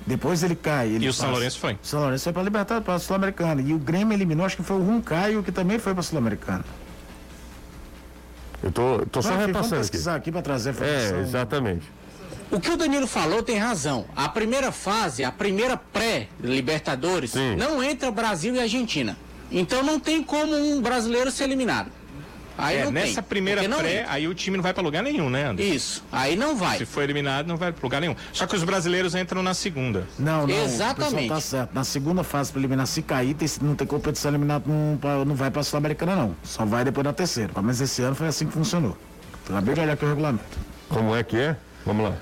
[0.07, 0.89] Depois ele cai.
[0.89, 1.33] Ele E o São passa.
[1.33, 1.73] Lourenço foi?
[1.73, 3.61] O São Lourenço foi pra Libertadores, pra Sul-Americana.
[3.63, 6.65] E o Grêmio eliminou, acho que foi o Runcaio, que também foi pra Sul-Americana.
[8.63, 9.81] Eu tô, tô só Vamos aqui, Vamos repassando aqui.
[9.91, 11.17] pesquisar aqui pra trazer a informação.
[11.19, 11.93] É, exatamente.
[12.51, 14.07] O que o Danilo falou tem razão.
[14.15, 19.17] A primeira fase, a primeira pré-Libertadores, não entra Brasil e Argentina.
[19.51, 21.91] Então não tem como um brasileiro ser eliminado.
[22.59, 24.13] Aí É, não nessa tem, primeira pré, entra.
[24.13, 25.75] aí o time não vai para lugar nenhum, né, Anderson?
[25.75, 26.79] Isso, aí não vai.
[26.79, 28.17] Se for eliminado, não vai para lugar nenhum.
[28.33, 30.07] Só que os brasileiros entram na segunda.
[30.19, 30.65] Não, não.
[30.65, 31.29] Exatamente.
[31.29, 31.75] Tá certo.
[31.75, 35.63] Na segunda fase preliminar, se cair, tem- não tem competição eliminada, não, não vai pra
[35.63, 36.35] Sul-Americana, não.
[36.43, 37.53] Só vai depois na terceira.
[37.61, 38.97] Menos esse ano foi assim que funcionou.
[39.51, 40.59] Acabei de olhar aqui o regulamento.
[40.89, 41.57] Como é que é?
[41.85, 42.17] Vamos lá.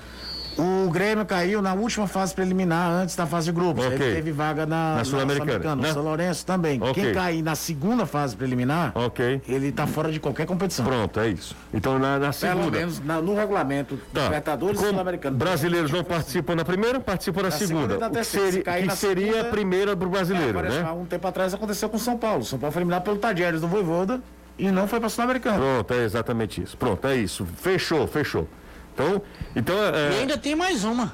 [0.57, 3.85] O Grêmio caiu na última fase preliminar, antes da fase de grupos.
[3.85, 3.99] Ok.
[4.05, 5.89] Ele teve vaga na, Na Sul-Americana, né?
[5.89, 6.81] O São Lourenço também.
[6.81, 6.93] Ok.
[7.03, 9.41] Quem cair na segunda fase preliminar, Ok.
[9.49, 10.85] ele tá fora de qualquer competição.
[10.85, 11.53] Pronto, é isso.
[11.73, 12.77] Então na, na Pelo segunda.
[12.77, 14.23] menos na- no regulamento Tá.
[14.25, 15.35] Libertadores e Sul-Americano.
[15.37, 18.19] Brasileiros não participam na primeira, participam na, Na segunda segunda.
[18.21, 20.85] o seria, que seria segunda- a primeira pro brasileiro, Agora, né?
[20.87, 22.45] Há um tempo atrás aconteceu com o São Paulo.
[22.45, 24.21] São Paulo foi eliminado pelo Tadieres do Voivoda
[24.57, 25.57] e não foi pra Sul-Americana.
[25.57, 26.77] Pronto, é exatamente isso.
[26.77, 27.45] Pronto, é isso.
[27.57, 28.47] Fechou, fechou.
[28.95, 29.21] Então,
[29.55, 31.13] então E é, ainda tem mais uma.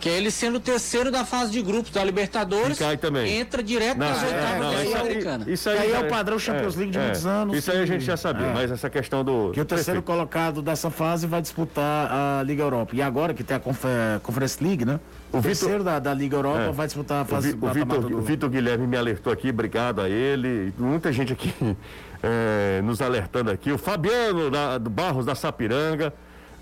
[0.00, 2.76] Que é ele sendo o terceiro da fase de grupos da Libertadores.
[2.76, 3.38] E cai também.
[3.38, 5.44] Entra direto Não, nas é, oitavas não, da isso aí- Sul-Americana.
[5.48, 7.86] Isso E aí, aí é o padrão Champions League de muitos anos Isso aí a
[7.86, 8.52] gente já sabia, é.
[8.52, 9.52] mas essa questão do.
[9.52, 10.02] Que o terceiro Perfeito.
[10.02, 12.96] colocado dessa fase vai disputar a Liga Europa.
[12.96, 13.86] E agora que tem a Confe-
[14.24, 14.98] Conference League, né?
[15.32, 16.72] O O Vitor- terceiro da, da Liga Europa É.
[16.72, 19.50] vai disputar a O, fase Vi- o Vitor, do- o Vitor Guilherme me alertou aqui,
[19.50, 20.74] obrigado a ele.
[20.78, 21.54] Muita gente aqui
[22.24, 23.70] é, nos alertando aqui.
[23.70, 26.12] O Fabiano da, do Barros da Sapiranga.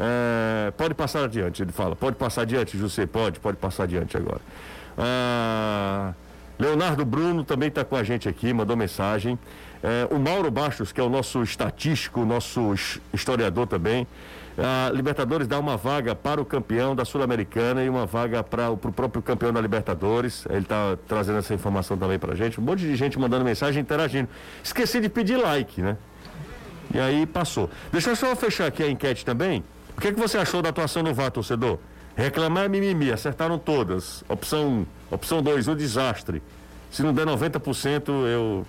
[0.02, 1.94] É, pode passar adiante, ele fala.
[1.94, 4.40] Pode passar adiante, José, pode, pode passar adiante agora.
[4.96, 6.12] Ah,
[6.58, 9.38] Leonardo Bruno também está com a gente aqui, mandou mensagem.
[9.82, 14.06] É, o Mauro Bastos, que é o nosso estatístico, nosso his- historiador também.
[14.58, 18.76] A Libertadores dá uma vaga para o campeão da Sul-Americana e uma vaga para o
[18.76, 20.44] próprio campeão da Libertadores.
[20.50, 22.60] Ele está trazendo essa informação também para gente.
[22.60, 24.28] Um monte de gente mandando mensagem, interagindo.
[24.62, 25.96] Esqueci de pedir like, né?
[26.92, 27.70] E aí passou.
[27.90, 29.64] Deixa eu só fechar aqui a enquete também.
[30.00, 31.78] O que, é que você achou da atuação do VAR, torcedor?
[32.16, 34.24] Reclamar é mimimi, acertaram todas.
[34.30, 35.14] Opção 1.
[35.14, 36.42] Opção 2, o desastre.
[36.90, 38.66] Se não der 90%, eu,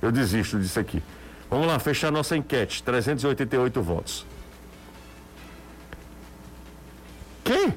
[0.00, 1.02] eu desisto disso aqui.
[1.50, 2.80] Vamos lá, fechar nossa enquete.
[2.80, 4.24] 388 votos.
[7.42, 7.74] Quem?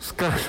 [0.00, 0.40] Os caras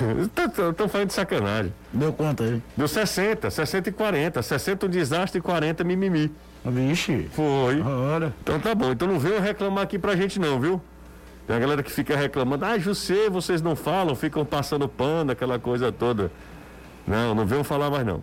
[0.70, 1.74] estão falando de sacanagem.
[1.92, 2.62] Deu conta aí.
[2.74, 4.40] Deu 60, 60 e 40.
[4.40, 6.32] 60 o desastre e 40 mimimi.
[6.64, 7.28] Vixe.
[7.34, 7.78] Foi.
[7.82, 8.32] Ora.
[8.42, 8.92] Então tá bom.
[8.92, 10.80] Então não venham reclamar aqui pra gente não, viu?
[11.50, 15.58] Tem a galera que fica reclamando, ah, José, vocês não falam, ficam passando pano, aquela
[15.58, 16.30] coisa toda.
[17.04, 18.22] Não, não venham falar mais não.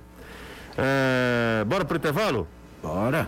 [0.78, 1.62] É...
[1.66, 2.48] Bora pro intervalo?
[2.82, 3.28] Bora.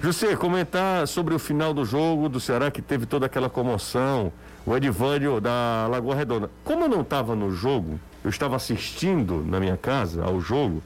[0.00, 4.32] José, comentar sobre o final do jogo do Ceará que teve toda aquela comoção,
[4.64, 6.48] o Edvânio da Lagoa Redonda.
[6.62, 10.80] Como eu não estava no jogo, eu estava assistindo na minha casa ao jogo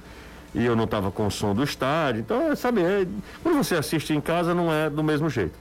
[0.54, 3.06] e eu não estava com o som do estádio, então, sabe, é,
[3.42, 5.52] quando você assiste em casa não é do mesmo jeito.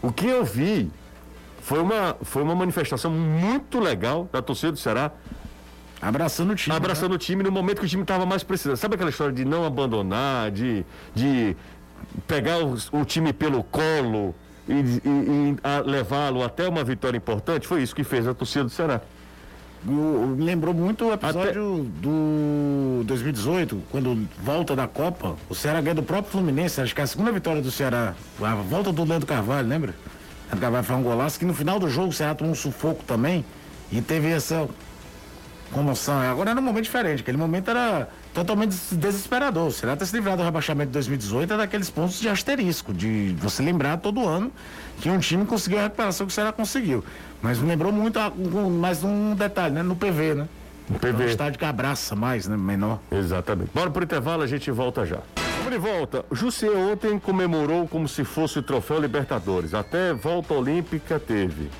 [0.00, 0.90] O que eu vi
[1.64, 5.10] foi uma, foi uma manifestação muito legal da torcida do Ceará.
[6.00, 6.76] Abraçando o time.
[6.76, 7.16] Abraçando né?
[7.16, 8.76] o time no momento que o time estava mais precisando.
[8.76, 10.84] Sabe aquela história de não abandonar, de,
[11.14, 11.56] de
[12.28, 14.34] pegar o, o time pelo colo
[14.68, 17.66] e, e, e levá-lo até uma vitória importante?
[17.66, 19.00] Foi isso que fez a torcida do Ceará.
[19.82, 22.00] Me lembrou muito o episódio Até...
[22.02, 27.04] do 2018, quando volta da Copa, o Ceará ganha do próprio Fluminense, acho que é
[27.04, 29.94] a segunda vitória do Ceará, a volta do Leandro Carvalho, lembra?
[30.46, 33.02] Leandro Carvalho foi um golaço, que no final do jogo o Ceará tomou um sufoco
[33.04, 33.44] também,
[33.90, 34.68] e teve essa
[35.72, 36.20] comoção.
[36.20, 39.68] Agora era um momento diferente, aquele momento era totalmente desesperador.
[39.68, 43.34] O Ceará ter se livrado do rebaixamento de 2018 é daqueles pontos de asterisco, de
[43.40, 44.52] você lembrar todo ano
[45.00, 47.04] que um time conseguiu a recuperação que o Ceará conseguiu.
[47.42, 48.18] Mas me lembrou muito
[48.80, 49.82] mais um detalhe, né?
[49.82, 50.48] No PV, né?
[50.88, 51.22] No PV.
[51.22, 52.56] É um estádio que abraça mais, né?
[52.56, 53.00] Menor.
[53.10, 53.70] Exatamente.
[53.74, 55.18] Bora pro intervalo, a gente volta já.
[55.64, 56.26] Vamos de volta.
[56.30, 59.72] José ontem comemorou como se fosse o troféu Libertadores.
[59.72, 61.70] Até volta olímpica teve.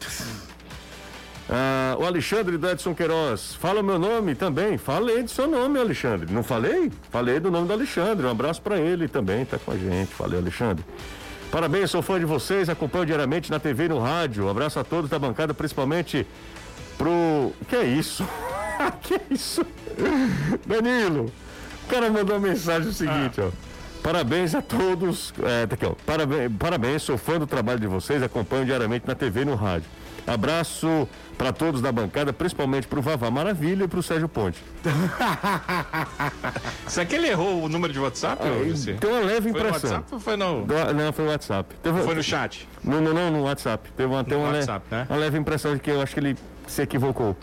[1.50, 3.54] Ah, o Alexandre do Edson Queiroz.
[3.54, 4.76] Fala o meu nome também.
[4.76, 6.30] Falei do seu nome, Alexandre.
[6.30, 6.92] Não falei?
[7.10, 8.26] Falei do nome do Alexandre.
[8.26, 10.12] Um abraço para ele também, tá com a gente.
[10.18, 10.84] Valeu, Alexandre.
[11.50, 14.44] Parabéns, sou fã de vocês, acompanho diariamente na TV e no rádio.
[14.44, 16.26] Um abraço a todos da bancada, principalmente
[16.98, 17.50] pro.
[17.66, 18.28] Que é isso?
[19.00, 19.64] que é isso?
[20.66, 21.32] Danilo,
[21.88, 23.46] o cara mandou uma mensagem o seguinte, ah.
[23.46, 23.50] ó.
[24.02, 25.32] Parabéns a todos.
[25.42, 25.94] É, tá aqui, ó.
[26.06, 29.88] Parabéns, parabéns, sou fã do trabalho de vocês, acompanho diariamente na TV e no rádio.
[30.26, 31.08] Abraço
[31.38, 34.62] para todos da bancada, principalmente para o Vavá Maravilha e para o Sérgio Ponte.
[36.86, 38.42] Será que ele errou o número de WhatsApp?
[38.42, 39.70] Ah, tem uma leve impressão.
[39.72, 40.66] Foi no WhatsApp ou foi no...
[40.94, 41.74] Não, foi no WhatsApp.
[41.82, 42.02] Teve...
[42.02, 42.68] Foi no chat?
[42.84, 43.90] Não, não, não, no WhatsApp.
[43.96, 44.96] Teve uma, no uma, WhatsApp, le...
[44.98, 45.06] né?
[45.08, 46.36] uma leve impressão de que eu acho que ele
[46.66, 47.34] se equivocou.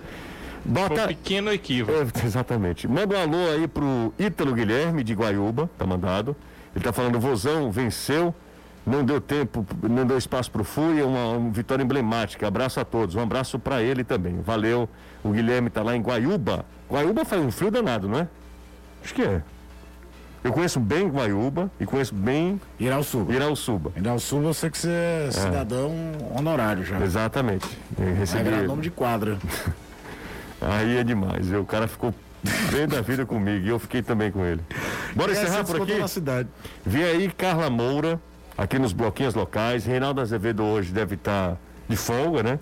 [0.66, 0.96] Bota...
[0.96, 1.98] Foi um pequeno equívoco.
[1.98, 2.88] É, exatamente.
[2.88, 6.36] Manda um alô aí pro Ítalo Guilherme de Guaiúba, tá mandado.
[6.76, 8.34] Ele tá falando, Vozão venceu
[8.86, 12.48] não deu tempo, não deu espaço para o Fúria, uma, uma, vitória emblemática.
[12.48, 14.40] Abraço a todos, um abraço para ele também.
[14.42, 14.88] Valeu.
[15.24, 16.64] O Guilherme está lá em Guaiúba.
[16.90, 18.28] Guaiúba faz um frio danado, não é?
[19.04, 19.42] Acho que é.
[20.44, 23.34] Eu conheço bem Guaiúba e conheço bem Irauçuba.
[23.34, 23.92] Irauçuba.
[23.96, 25.32] Irauçuba eu sei que você é, é.
[25.32, 25.92] cidadão
[26.38, 27.02] honorário já.
[27.02, 27.66] Exatamente.
[27.98, 28.50] Eu recebi...
[28.50, 29.40] É nome de quadra.
[30.62, 31.52] Aí é demais.
[31.52, 32.14] O cara ficou
[32.72, 34.62] bem da vida comigo e eu fiquei também com ele.
[35.16, 35.96] Bora encerrar por aqui?
[35.98, 36.50] Na cidade.
[36.86, 38.20] Vem aí Carla Moura
[38.58, 39.86] aqui nos bloquinhos locais.
[39.86, 42.60] Reinaldo Azevedo hoje deve estar de folga, né?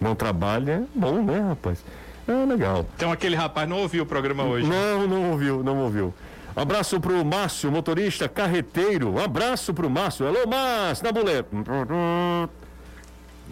[0.00, 0.72] Não trabalha.
[0.72, 1.84] É bom, né, rapaz?
[2.26, 2.86] É legal.
[2.96, 4.66] Então aquele rapaz não ouviu o programa hoje.
[4.66, 6.14] Não, não ouviu, não ouviu.
[6.54, 9.14] Abraço pro Márcio, motorista carreteiro.
[9.14, 10.26] Um abraço pro Márcio.
[10.26, 11.44] Alô, Márcio, na bulé.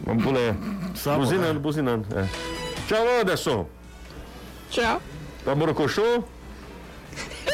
[0.04, 0.54] Vamos bulé.
[1.16, 2.06] Buzinando, buzinando.
[2.14, 2.65] É.
[2.86, 3.66] Tchau, Anderson.
[4.70, 5.02] Tchau.
[5.44, 6.24] Tá Morocochô?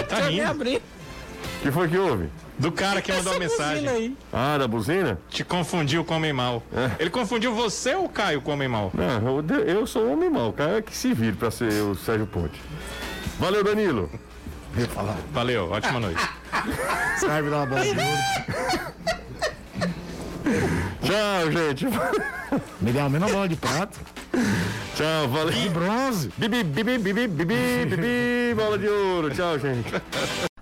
[0.09, 0.51] Tá rindo.
[0.53, 2.29] O que foi que houve?
[2.59, 3.89] Do cara que mandou a mensagem.
[3.89, 4.17] Aí.
[4.33, 5.19] Ah, da buzina?
[5.29, 6.63] Te confundiu com homem mal.
[6.75, 6.91] É.
[6.99, 8.91] Ele confundiu você ou o Caio com homem mal?
[8.95, 10.49] Não, eu, eu sou homem mal.
[10.49, 12.61] O Caio é que se vire pra ser o Sérgio Ponte.
[13.39, 14.11] Valeu, Danilo.
[15.33, 16.29] Valeu, ótima noite.
[17.19, 18.03] Sai virar uma bola de ouro.
[21.03, 21.87] Tchau, gente.
[22.81, 23.99] Me deu a mesma bola de prata.
[24.97, 25.53] Tchau, valeu.
[25.53, 26.29] De bronze.
[26.39, 29.31] Bibi, bibi, bibi, bibi, bibi, bola de ouro.
[29.35, 29.89] Tchau, gente.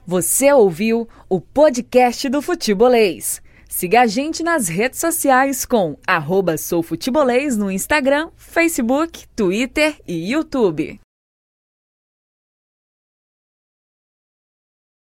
[0.06, 3.40] Você ouviu o podcast do Futebolês.
[3.68, 11.00] Siga a gente nas redes sociais com arroba soufutebolês no Instagram, Facebook, Twitter e YouTube.